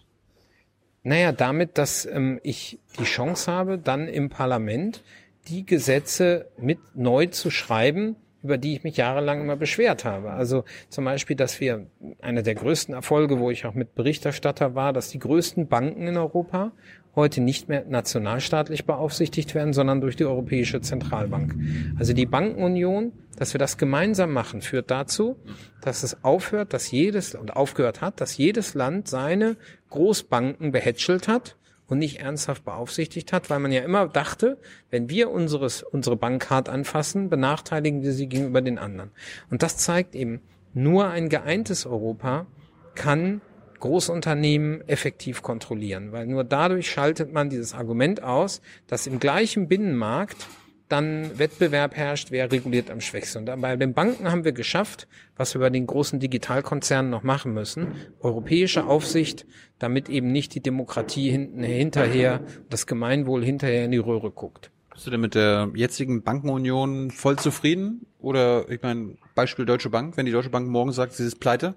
[1.03, 5.03] Naja, damit, dass ähm, ich die Chance habe, dann im Parlament
[5.47, 10.31] die Gesetze mit neu zu schreiben, über die ich mich jahrelang immer beschwert habe.
[10.31, 11.87] Also zum Beispiel, dass wir
[12.21, 16.17] einer der größten Erfolge, wo ich auch mit Berichterstatter war, dass die größten Banken in
[16.17, 16.71] Europa
[17.15, 21.55] heute nicht mehr nationalstaatlich beaufsichtigt werden, sondern durch die Europäische Zentralbank.
[21.99, 25.35] Also die Bankenunion, dass wir das gemeinsam machen, führt dazu,
[25.81, 29.57] dass es aufhört, dass jedes und aufgehört hat, dass jedes Land seine
[29.89, 31.57] Großbanken behätschelt hat
[31.87, 34.57] und nicht ernsthaft beaufsichtigt hat, weil man ja immer dachte,
[34.89, 39.11] wenn wir unseres, unsere Bank anfassen, benachteiligen wir sie gegenüber den anderen.
[39.49, 40.39] Und das zeigt eben,
[40.73, 42.47] nur ein geeintes Europa
[42.95, 43.41] kann
[43.81, 50.47] Großunternehmen effektiv kontrollieren, weil nur dadurch schaltet man dieses Argument aus, dass im gleichen Binnenmarkt
[50.91, 53.49] dann Wettbewerb herrscht, wer reguliert am schwächsten.
[53.49, 57.53] Und bei den Banken haben wir geschafft, was wir bei den großen Digitalkonzernen noch machen
[57.53, 59.45] müssen, europäische Aufsicht,
[59.79, 64.71] damit eben nicht die Demokratie hinten hinterher, das Gemeinwohl hinterher in die Röhre guckt.
[64.93, 68.05] Bist du denn mit der jetzigen Bankenunion voll zufrieden?
[68.19, 71.75] Oder ich meine, Beispiel Deutsche Bank, wenn die Deutsche Bank morgen sagt, sie ist pleite,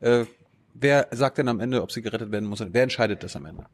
[0.00, 0.24] äh,
[0.80, 2.64] wer sagt denn am Ende, ob sie gerettet werden muss?
[2.70, 3.66] Wer entscheidet das am Ende?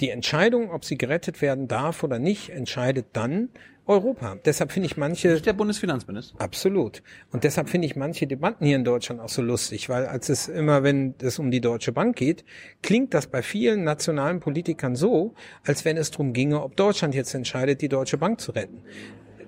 [0.00, 3.48] Die Entscheidung, ob sie gerettet werden darf oder nicht, entscheidet dann
[3.86, 4.36] Europa.
[4.44, 6.40] Deshalb finde ich manche Nicht der Bundesfinanzminister.
[6.40, 7.02] Absolut.
[7.30, 10.48] Und deshalb finde ich manche Debatten hier in Deutschland auch so lustig, weil als es
[10.48, 12.44] immer, wenn es um die Deutsche Bank geht,
[12.82, 17.34] klingt das bei vielen nationalen Politikern so, als wenn es darum ginge, ob Deutschland jetzt
[17.34, 18.82] entscheidet, die Deutsche Bank zu retten.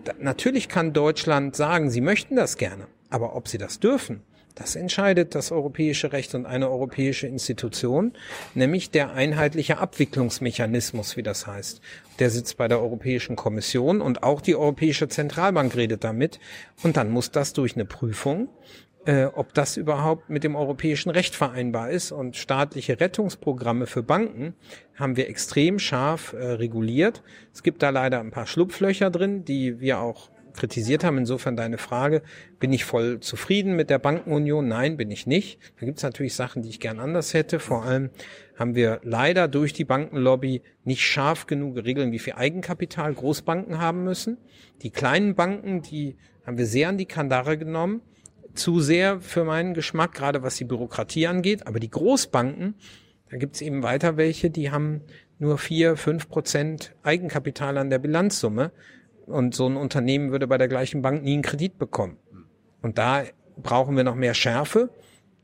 [0.05, 4.23] Da, natürlich kann Deutschland sagen, sie möchten das gerne, aber ob sie das dürfen,
[4.59, 8.13] das entscheidet das europäische Recht und eine europäische Institution,
[8.55, 11.81] nämlich der einheitliche Abwicklungsmechanismus, wie das heißt.
[12.19, 16.41] Der sitzt bei der Europäischen Kommission und auch die Europäische Zentralbank redet damit.
[16.83, 18.49] Und dann muss das durch eine Prüfung,
[19.07, 22.11] äh, ob das überhaupt mit dem europäischen Recht vereinbar ist.
[22.11, 24.55] Und staatliche Rettungsprogramme für Banken
[24.97, 27.23] haben wir extrem scharf äh, reguliert.
[27.55, 31.19] Es gibt da leider ein paar Schlupflöcher drin, die wir auch kritisiert haben.
[31.19, 32.23] Insofern deine Frage,
[32.59, 34.67] bin ich voll zufrieden mit der Bankenunion?
[34.69, 35.59] Nein, bin ich nicht.
[35.79, 37.61] Da gibt es natürlich Sachen, die ich gern anders hätte.
[37.61, 38.11] Vor allem
[38.57, 44.05] haben wir leider durch die Bankenlobby nicht scharf genug Regeln, wie viel Eigenkapital Großbanken haben
[44.05, 44.39] müssen.
[44.83, 48.03] Die kleinen Banken, die haben wir sehr an die Kandare genommen.
[48.55, 51.67] Zu sehr für meinen Geschmack, gerade was die Bürokratie angeht.
[51.67, 52.75] Aber die Großbanken,
[53.31, 55.03] da gibt es eben weiter welche, die haben
[55.39, 58.73] nur vier, fünf Prozent Eigenkapital an der Bilanzsumme.
[59.29, 62.17] Und so ein Unternehmen würde bei der gleichen Bank nie einen Kredit bekommen.
[62.83, 63.25] Und da
[63.57, 64.91] brauchen wir noch mehr Schärfe.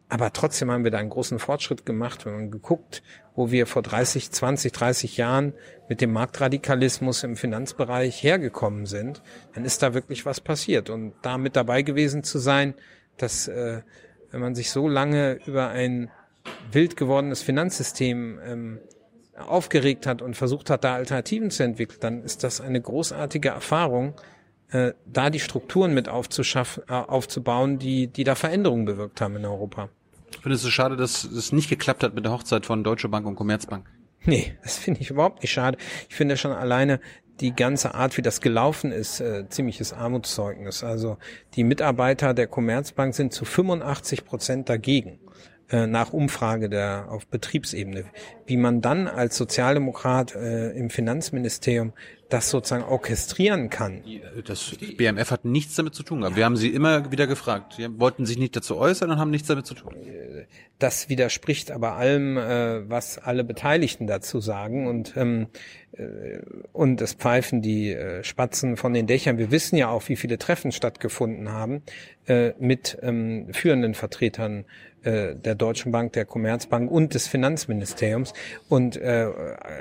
[0.09, 2.27] Aber trotzdem haben wir da einen großen Fortschritt gemacht.
[2.27, 3.03] Wenn man geguckt,
[3.35, 5.55] wo wir vor 30, 20, 30 Jahren
[5.89, 9.23] mit dem Marktradikalismus im Finanzbereich hergekommen sind,
[9.55, 10.91] dann ist da wirklich was passiert.
[10.91, 12.75] Und da mit dabei gewesen zu sein,
[13.17, 13.83] dass, äh,
[14.31, 16.11] wenn man sich so lange über ein
[16.71, 18.79] wild gewordenes Finanzsystem ähm,
[19.39, 24.15] aufgeregt hat und versucht hat, da Alternativen zu entwickeln, dann ist das eine großartige Erfahrung,
[24.71, 29.45] äh, da die Strukturen mit aufzuschaffen, äh, aufzubauen, die, die da Veränderungen bewirkt haben in
[29.45, 29.89] Europa.
[30.43, 33.37] Findest du schade, dass es nicht geklappt hat mit der Hochzeit von Deutsche Bank und
[33.37, 33.87] Commerzbank?
[34.25, 35.79] Nee, das finde ich überhaupt nicht schade.
[36.09, 37.01] Ich finde schon alleine
[37.41, 40.85] die ganze Art, wie das gelaufen ist, äh, ziemliches Armutszeugnis.
[40.85, 41.19] Also
[41.55, 45.19] die Mitarbeiter der Commerzbank sind zu 85 Prozent dagegen
[45.71, 48.05] äh, nach Umfrage der auf Betriebsebene.
[48.47, 51.93] Wie man dann als Sozialdemokrat äh, im Finanzministerium
[52.29, 54.03] das sozusagen orchestrieren kann.
[54.47, 56.37] Das BMF hat nichts damit zu tun gehabt.
[56.37, 57.75] Wir haben sie immer wieder gefragt.
[57.77, 59.95] Sie wollten sich nicht dazu äußern und haben nichts damit zu tun.
[60.79, 65.47] Das widerspricht aber allem, äh, was alle Beteiligten dazu sagen und ähm,
[65.93, 66.41] äh,
[66.73, 69.39] und es pfeifen die äh, Spatzen von den Dächern.
[69.39, 71.83] Wir wissen ja auch, wie viele Treffen stattgefunden haben
[72.27, 74.65] äh, mit ähm, führenden Vertretern
[75.05, 78.33] äh, der Deutschen Bank, der Commerzbank und des Finanzministeriums.
[78.69, 79.27] Und äh,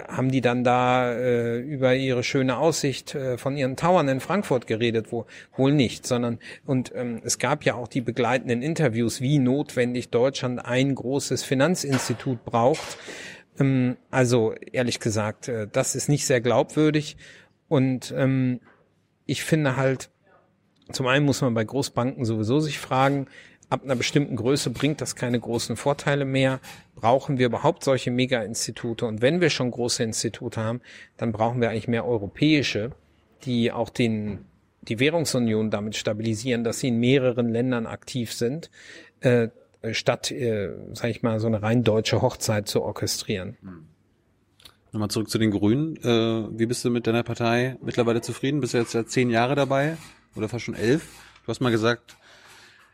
[0.07, 4.67] haben die dann da äh, über ihre schöne Aussicht äh, von ihren Towern in Frankfurt
[4.67, 9.39] geredet, wo wohl nicht, sondern und ähm, es gab ja auch die begleitenden Interviews, wie
[9.39, 12.97] notwendig Deutschland ein großes Finanzinstitut braucht.
[13.59, 17.17] Ähm, also ehrlich gesagt, äh, das ist nicht sehr glaubwürdig.
[17.67, 18.59] Und ähm,
[19.25, 20.09] ich finde halt,
[20.91, 23.27] zum einen muss man bei Großbanken sowieso sich fragen,
[23.73, 26.59] ab einer bestimmten Größe bringt das keine großen Vorteile mehr.
[26.95, 29.03] Brauchen wir überhaupt solche Mega-Institute?
[29.03, 30.79] Und wenn wir schon große Institute haben,
[31.17, 32.91] dann brauchen wir eigentlich mehr europäische,
[33.45, 34.45] die auch den,
[34.83, 38.69] die Währungsunion damit stabilisieren, dass sie in mehreren Ländern aktiv sind,
[39.21, 39.47] äh,
[39.91, 43.57] statt, äh, sag ich mal, so eine rein deutsche Hochzeit zu orchestrieren.
[44.91, 45.97] Nochmal zurück zu den Grünen.
[45.97, 48.61] Äh, wie bist du mit deiner Partei mittlerweile zufrieden?
[48.61, 49.97] Bist du jetzt seit zehn Jahre dabei?
[50.35, 51.07] Oder fast schon elf?
[51.43, 52.17] Du hast mal gesagt,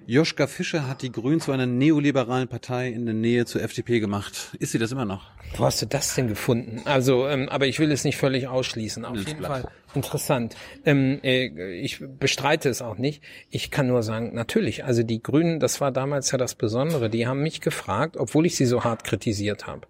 [0.06, 4.56] Joschka Fischer hat die Grünen zu einer neoliberalen Partei in der Nähe zur FDP gemacht.
[4.60, 5.30] Ist sie das immer noch?
[5.56, 6.82] Wo hast du das denn gefunden?
[6.86, 9.06] Also, ähm, aber ich will es nicht völlig ausschließen.
[9.06, 10.56] Auf jeden Fall interessant.
[10.86, 13.24] Ähm, äh, ich bestreite es auch nicht.
[13.50, 17.28] Ich kann nur sagen, natürlich, also die Grünen, das war damals ja das Besondere, die
[17.28, 19.88] haben mich gefragt, obwohl ich sie so hart kritisiert habe.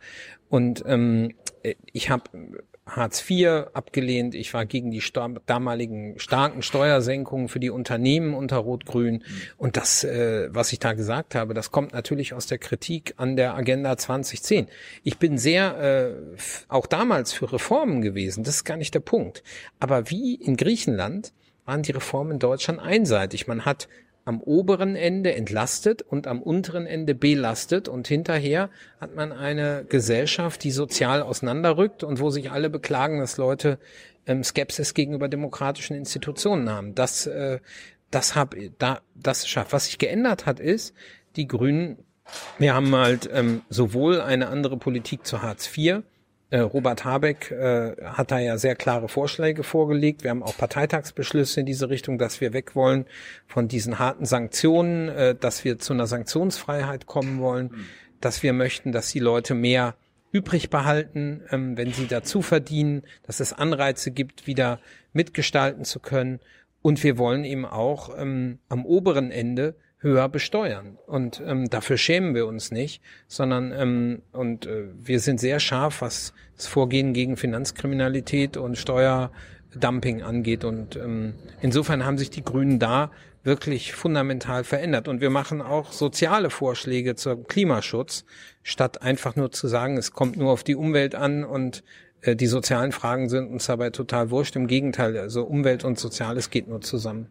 [0.49, 2.23] Und ähm, äh, ich habe
[2.95, 4.35] Hartz IV abgelehnt.
[4.35, 5.03] Ich war gegen die
[5.45, 9.15] damaligen starken Steuersenkungen für die Unternehmen unter Rot-Grün.
[9.15, 9.23] Mhm.
[9.57, 13.35] Und das, äh, was ich da gesagt habe, das kommt natürlich aus der Kritik an
[13.35, 14.67] der Agenda 2010.
[15.03, 16.37] Ich bin sehr äh,
[16.67, 18.43] auch damals für Reformen gewesen.
[18.43, 19.43] Das ist gar nicht der Punkt.
[19.79, 21.33] Aber wie in Griechenland
[21.65, 23.47] waren die Reformen in Deutschland einseitig.
[23.47, 23.87] Man hat
[24.29, 28.69] am oberen Ende entlastet und am unteren Ende belastet und hinterher
[29.01, 33.79] hat man eine Gesellschaft, die sozial auseinanderrückt und wo sich alle beklagen, dass Leute
[34.27, 36.93] ähm, Skepsis gegenüber demokratischen Institutionen haben.
[36.93, 37.57] Das, äh,
[38.11, 39.73] das hab, da, das schafft.
[39.73, 40.93] Was sich geändert hat, ist,
[41.35, 41.97] die Grünen,
[42.59, 46.03] wir haben halt ähm, sowohl eine andere Politik zu Hartz IV,
[46.57, 50.23] Robert Habeck äh, hat da ja sehr klare Vorschläge vorgelegt.
[50.23, 53.05] Wir haben auch Parteitagsbeschlüsse in diese Richtung, dass wir weg wollen
[53.45, 57.71] von diesen harten Sanktionen, äh, dass wir zu einer Sanktionsfreiheit kommen wollen,
[58.19, 59.95] dass wir möchten, dass die Leute mehr
[60.31, 64.79] übrig behalten, ähm, wenn sie dazu verdienen, dass es Anreize gibt, wieder
[65.13, 66.39] mitgestalten zu können.
[66.81, 70.97] Und wir wollen eben auch ähm, am oberen Ende höher besteuern.
[71.05, 76.01] Und ähm, dafür schämen wir uns nicht, sondern ähm, und äh, wir sind sehr scharf,
[76.01, 80.63] was das Vorgehen gegen Finanzkriminalität und Steuerdumping angeht.
[80.63, 83.11] Und ähm, insofern haben sich die Grünen da
[83.43, 85.07] wirklich fundamental verändert.
[85.07, 88.25] Und wir machen auch soziale Vorschläge zum Klimaschutz,
[88.63, 91.83] statt einfach nur zu sagen, es kommt nur auf die Umwelt an und
[92.21, 94.55] äh, die sozialen Fragen sind uns dabei total wurscht.
[94.55, 97.27] Im Gegenteil, also Umwelt und Soziales geht nur zusammen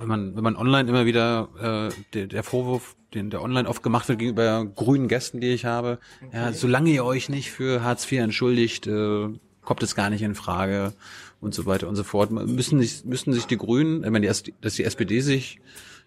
[0.00, 3.82] wenn man, wenn man online immer wieder äh, der, der Vorwurf, den der online oft
[3.82, 6.36] gemacht wird gegenüber grünen Gästen, die ich habe, okay.
[6.36, 9.28] ja, solange ihr euch nicht für Hartz IV entschuldigt, äh,
[9.62, 10.94] kommt es gar nicht in Frage
[11.40, 12.30] und so weiter und so fort.
[12.30, 15.60] Müssen sich, müssen sich die Grünen, ich meine, dass die SPD sich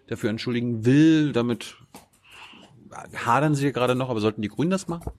[0.08, 1.76] dafür entschuldigen will, damit
[3.14, 5.12] hadern sie gerade noch, aber sollten die Grünen das machen?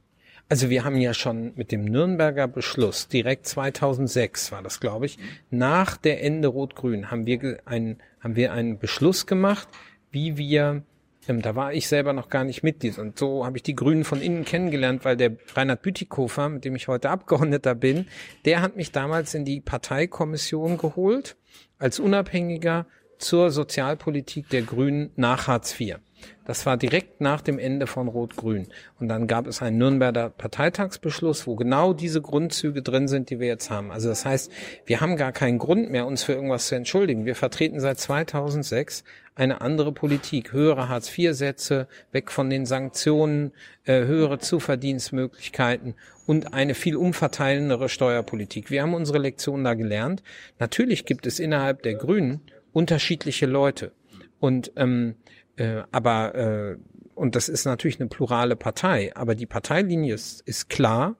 [0.47, 5.17] Also wir haben ja schon mit dem Nürnberger Beschluss, direkt 2006 war das, glaube ich,
[5.49, 9.67] nach der Ende Rot-Grün haben wir einen, haben wir einen Beschluss gemacht,
[10.11, 10.83] wie wir
[11.27, 14.03] ähm, da war ich selber noch gar nicht Mitglied und so habe ich die Grünen
[14.03, 18.07] von innen kennengelernt, weil der Reinhard Bütikofer, mit dem ich heute Abgeordneter bin,
[18.45, 21.35] der hat mich damals in die Parteikommission geholt
[21.79, 22.85] als Unabhängiger
[23.17, 25.97] zur Sozialpolitik der Grünen nach Hartz IV.
[26.45, 28.67] Das war direkt nach dem Ende von Rot-Grün.
[28.99, 33.47] Und dann gab es einen Nürnberger Parteitagsbeschluss, wo genau diese Grundzüge drin sind, die wir
[33.47, 33.91] jetzt haben.
[33.91, 34.51] Also das heißt,
[34.85, 37.25] wir haben gar keinen Grund mehr, uns für irgendwas zu entschuldigen.
[37.25, 39.03] Wir vertreten seit 2006
[39.35, 43.51] eine andere Politik, höhere Hartz-IV-Sätze, weg von den Sanktionen,
[43.83, 45.95] äh, höhere Zuverdienstmöglichkeiten
[46.25, 48.71] und eine viel umverteilendere Steuerpolitik.
[48.71, 50.23] Wir haben unsere Lektion da gelernt.
[50.59, 53.91] Natürlich gibt es innerhalb der Grünen unterschiedliche Leute.
[54.39, 55.15] Und ähm,
[55.57, 56.77] äh, aber äh,
[57.13, 61.15] und das ist natürlich eine plurale Partei, aber die Parteilinie ist, ist klar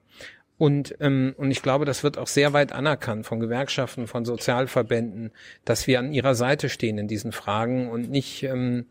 [0.58, 5.32] und ähm, und ich glaube, das wird auch sehr weit anerkannt von Gewerkschaften, von Sozialverbänden,
[5.64, 8.86] dass wir an ihrer Seite stehen in diesen Fragen und nicht ähm,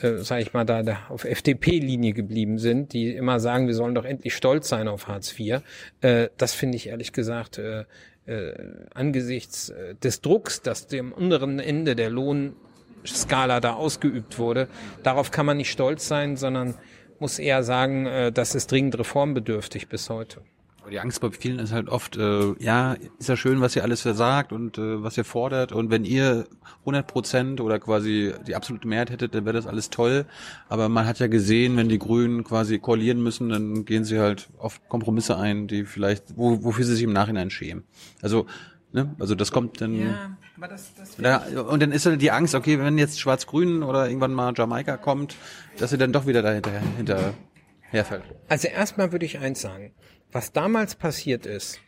[0.00, 3.94] äh, sage ich mal, da, da auf FDP-Linie geblieben sind, die immer sagen, wir sollen
[3.94, 5.60] doch endlich stolz sein auf Hartz IV.
[6.00, 7.84] Äh, das finde ich ehrlich gesagt äh,
[8.26, 8.54] äh,
[8.94, 12.56] angesichts äh, des Drucks, dass dem unteren Ende der Lohn
[13.04, 14.68] Skala da ausgeübt wurde.
[15.02, 16.74] Darauf kann man nicht stolz sein, sondern
[17.18, 20.42] muss eher sagen, äh, das ist dringend reformbedürftig bis heute.
[20.90, 24.02] Die Angst bei vielen ist halt oft, äh, ja, ist ja schön, was ihr alles
[24.02, 25.70] versagt und äh, was ihr fordert.
[25.70, 26.46] Und wenn ihr
[26.80, 30.26] 100 Prozent oder quasi die absolute Mehrheit hättet, dann wäre das alles toll.
[30.68, 34.48] Aber man hat ja gesehen, wenn die Grünen quasi koalieren müssen, dann gehen sie halt
[34.58, 37.84] auf Kompromisse ein, die vielleicht, wo, wofür sie sich im Nachhinein schämen.
[38.20, 38.46] Also
[38.92, 39.14] Ne?
[39.18, 39.94] Also das kommt dann.
[39.94, 44.06] Ja, aber das, das ja, und dann ist die Angst, okay, wenn jetzt Schwarz-Grün oder
[44.06, 45.36] irgendwann mal Jamaika kommt,
[45.78, 47.34] dass sie dann doch wieder dahinter hinter
[47.80, 48.22] herfällt.
[48.48, 49.92] Also erstmal würde ich eins sagen.
[50.30, 51.80] Was damals passiert ist,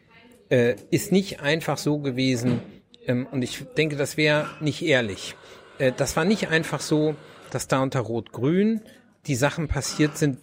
[0.50, 2.60] äh, ist nicht einfach so gewesen,
[3.06, 5.34] ähm, und ich denke, das wäre nicht ehrlich.
[5.78, 7.16] Äh, das war nicht einfach so,
[7.50, 8.80] dass da unter Rot-Grün
[9.26, 10.38] die Sachen passiert sind,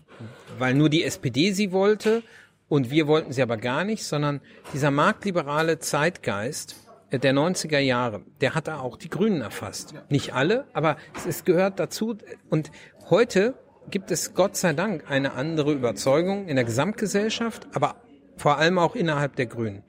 [0.58, 2.24] weil nur die SPD sie wollte
[2.68, 4.42] und wir wollten sie aber gar nicht, sondern
[4.74, 6.76] dieser marktliberale Zeitgeist
[7.12, 9.94] der 90er Jahre, der hat da auch die Grünen erfasst.
[10.10, 12.18] Nicht alle, aber es, es gehört dazu.
[12.50, 12.72] Und
[13.10, 13.56] heute
[13.90, 17.96] gibt es Gott sei Dank eine andere Überzeugung in der Gesamtgesellschaft, aber
[18.38, 19.84] vor allem auch innerhalb der Grünen.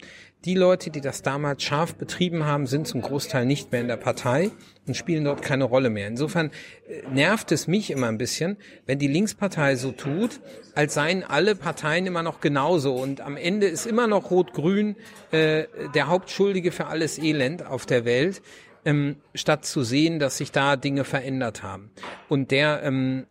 [0.45, 3.97] Die Leute, die das damals scharf betrieben haben, sind zum Großteil nicht mehr in der
[3.97, 4.51] Partei
[4.87, 6.09] und spielen dort keine Rolle mehr.
[6.09, 6.51] Insofern
[6.89, 10.41] äh, nervt es mich immer ein bisschen, wenn die Linkspartei so tut,
[10.75, 14.97] als seien alle Parteien immer noch genauso und am Ende ist immer noch Rot-Grün
[15.31, 15.65] äh,
[15.95, 18.43] der Hauptschuldige für alles Elend auf der Welt,
[18.85, 21.93] ähm, statt zu sehen, dass sich da Dinge verändert haben.
[22.29, 23.27] Und der ähm,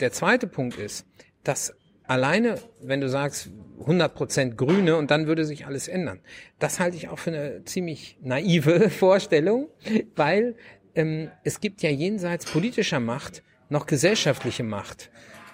[0.00, 1.06] der zweite Punkt ist,
[1.42, 1.74] dass
[2.06, 3.50] alleine, wenn du sagst
[3.84, 6.20] 100% Grüne und dann würde sich alles ändern,
[6.58, 9.68] das halte ich auch für eine ziemlich naive Vorstellung,
[10.14, 10.54] weil
[10.94, 15.10] ähm, es gibt ja jenseits politischer Macht noch gesellschaftliche Macht.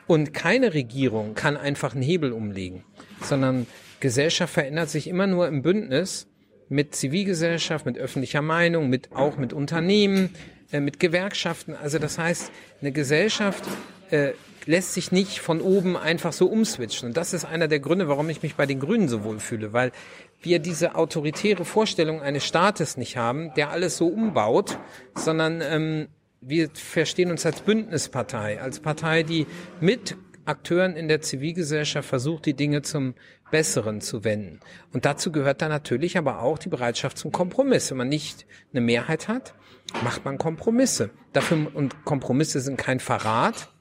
[0.07, 2.85] Und keine Regierung kann einfach einen Hebel umlegen,
[3.23, 3.67] sondern
[4.01, 6.27] Gesellschaft verändert sich immer nur im Bündnis
[6.69, 10.31] mit Zivilgesellschaft, mit öffentlicher Meinung, mit auch mit Unternehmen,
[10.73, 11.75] äh, mit Gewerkschaften.
[11.75, 12.51] Also das heißt,
[12.81, 13.65] eine Gesellschaft
[14.11, 14.33] äh,
[14.67, 17.09] lässt sich nicht von oben einfach so umswitchen.
[17.09, 19.73] Und das ist einer der Gründe, warum ich mich bei den Grünen so wohl fühle,
[19.73, 19.93] weil
[20.41, 24.79] wir diese autoritäre Vorstellung eines Staates nicht haben, der alles so umbaut,
[25.15, 26.09] sondern ähm,
[26.41, 29.47] wir verstehen uns als Bündnispartei, als Partei, die
[29.81, 33.15] mit Akteuren in der Zivilgesellschaft versucht, die Dinge zum
[33.53, 34.61] Besseren zu wenden.
[34.93, 37.91] Und dazu gehört dann natürlich aber auch die Bereitschaft zum Kompromiss.
[37.91, 39.55] Wenn man nicht eine Mehrheit hat,
[40.03, 41.11] macht man Kompromisse.
[41.33, 43.72] Dafür, und Kompromisse sind kein Verrat,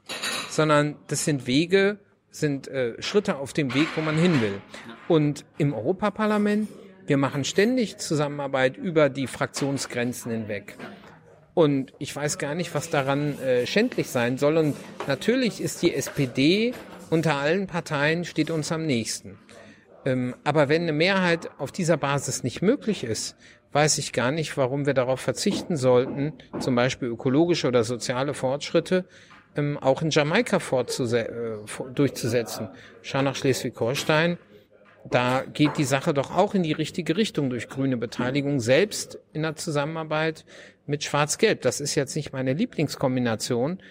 [0.52, 1.98] sondern das sind Wege,
[2.30, 4.62] sind äh, Schritte auf dem Weg, wo man hin will.
[5.08, 6.68] Und im Europaparlament,
[7.08, 10.78] wir machen ständig Zusammenarbeit über die Fraktionsgrenzen hinweg.
[11.54, 14.58] Und ich weiß gar nicht, was daran äh, schändlich sein soll.
[14.58, 14.76] Und
[15.08, 16.74] natürlich ist die SPD
[17.10, 19.38] unter allen Parteien steht uns am nächsten.
[20.06, 23.36] Ähm, aber wenn eine Mehrheit auf dieser Basis nicht möglich ist,
[23.74, 29.06] weiß ich gar nicht, warum wir darauf verzichten sollten, zum Beispiel ökologische oder soziale Fortschritte
[29.56, 31.58] ähm, auch in Jamaika äh,
[31.94, 32.70] durchzusetzen.
[33.02, 34.38] Schau nach Schleswig-Holstein.
[35.10, 39.42] Da geht die Sache doch auch in die richtige Richtung durch grüne Beteiligung, selbst in
[39.42, 40.46] der Zusammenarbeit
[40.86, 41.62] mit Schwarz-Gelb.
[41.62, 43.82] Das ist jetzt nicht meine Lieblingskombination,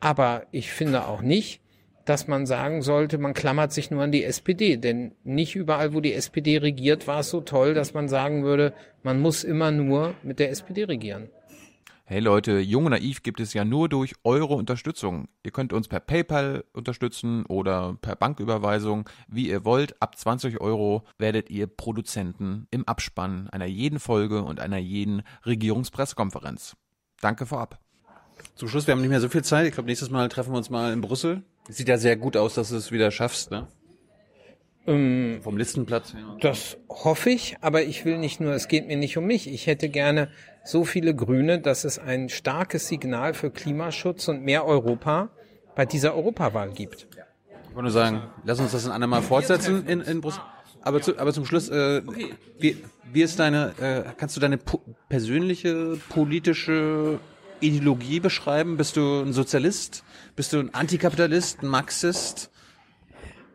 [0.00, 1.60] aber ich finde auch nicht,
[2.04, 4.76] dass man sagen sollte, man klammert sich nur an die SPD.
[4.76, 8.74] Denn nicht überall, wo die SPD regiert, war es so toll, dass man sagen würde,
[9.02, 11.30] man muss immer nur mit der SPD regieren.
[12.06, 15.26] Hey Leute, Jung und Naiv gibt es ja nur durch eure Unterstützung.
[15.42, 20.02] Ihr könnt uns per PayPal unterstützen oder per Banküberweisung, wie ihr wollt.
[20.02, 26.76] Ab 20 Euro werdet ihr Produzenten im Abspann einer jeden Folge und einer jeden Regierungspressekonferenz.
[27.22, 27.80] Danke vorab.
[28.54, 29.66] Zum Schluss, wir haben nicht mehr so viel Zeit.
[29.66, 31.42] Ich glaube, nächstes Mal treffen wir uns mal in Brüssel.
[31.70, 33.66] Sieht ja sehr gut aus, dass du es wieder schaffst, ne?
[34.86, 36.36] Ähm, Vom Listenplatz her.
[36.40, 39.48] Das hoffe ich, aber ich will nicht nur, es geht mir nicht um mich.
[39.48, 40.28] Ich hätte gerne
[40.64, 45.30] so viele Grüne, dass es ein starkes Signal für Klimaschutz und mehr Europa
[45.74, 47.06] bei dieser Europawahl gibt.
[47.74, 50.42] Ich wollte nur sagen, lass uns das in andermal fortsetzen in, in Brüssel.
[50.82, 52.02] Aber, zu, aber zum Schluss, äh,
[52.58, 52.76] wie,
[53.10, 57.18] wie ist deine, äh, kannst du deine po persönliche politische
[57.60, 58.76] Ideologie beschreiben?
[58.76, 60.04] Bist du ein Sozialist?
[60.36, 62.50] Bist du ein Antikapitalist, ein Marxist?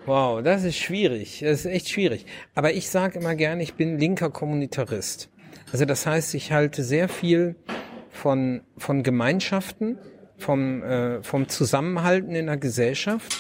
[0.06, 1.42] Wow, das ist schwierig.
[1.42, 2.26] Das ist echt schwierig.
[2.56, 5.30] Aber ich sage immer gerne, ich bin linker Kommunitarist.
[5.72, 7.56] Also das heißt, ich halte sehr viel
[8.10, 10.00] von, von Gemeinschaften,
[10.38, 13.38] vom, äh, vom Zusammenhalten in der Gesellschaft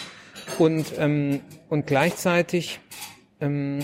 [0.59, 2.79] und, ähm, und gleichzeitig
[3.41, 3.79] ähm,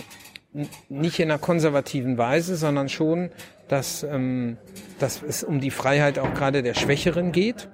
[0.89, 3.29] nicht in einer konservativen Weise, sondern schon,
[3.67, 4.57] dass, ähm,
[4.99, 7.67] dass es um die Freiheit auch gerade der Schwächeren geht.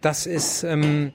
[0.00, 1.12] Das ist ähm,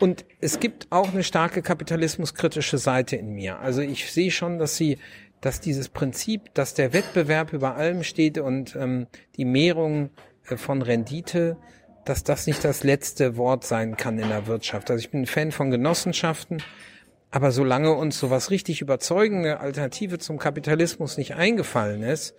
[0.00, 3.58] und es gibt auch eine starke kapitalismuskritische Seite in mir.
[3.58, 4.98] Also ich sehe schon, dass sie,
[5.40, 10.10] dass dieses Prinzip, dass der Wettbewerb über allem steht und ähm, die Mehrung
[10.48, 11.56] äh, von Rendite,
[12.04, 14.90] dass das nicht das letzte Wort sein kann in der Wirtschaft.
[14.90, 16.62] Also ich bin ein Fan von Genossenschaften,
[17.30, 22.34] aber solange uns sowas richtig überzeugende Alternative zum Kapitalismus nicht eingefallen ist,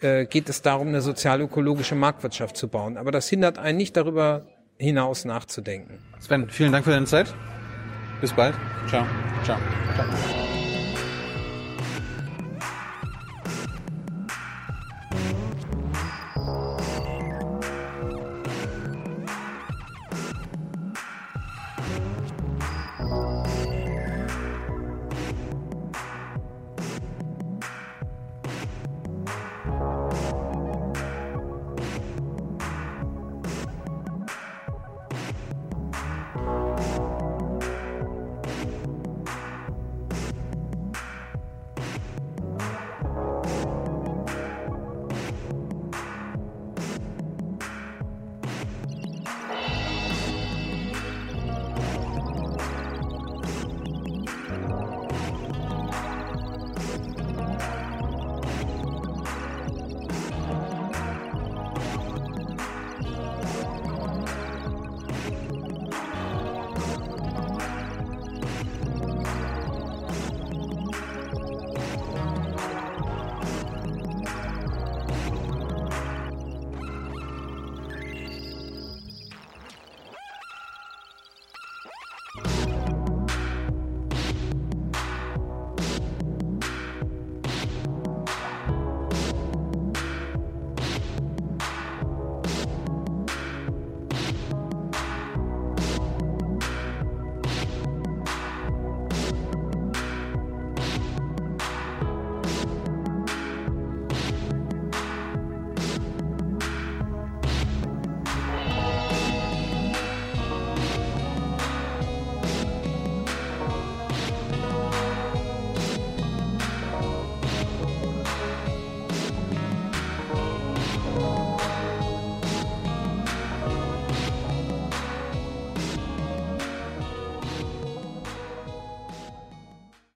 [0.00, 2.96] äh, geht es darum, eine sozial-ökologische Marktwirtschaft zu bauen.
[2.96, 4.46] Aber das hindert einen nicht darüber
[4.78, 5.98] hinaus nachzudenken.
[6.20, 7.34] Sven, vielen Dank für deine Zeit.
[8.20, 8.54] Bis bald.
[8.88, 9.06] Ciao.
[9.44, 9.58] Ciao.
[9.94, 10.53] Ciao.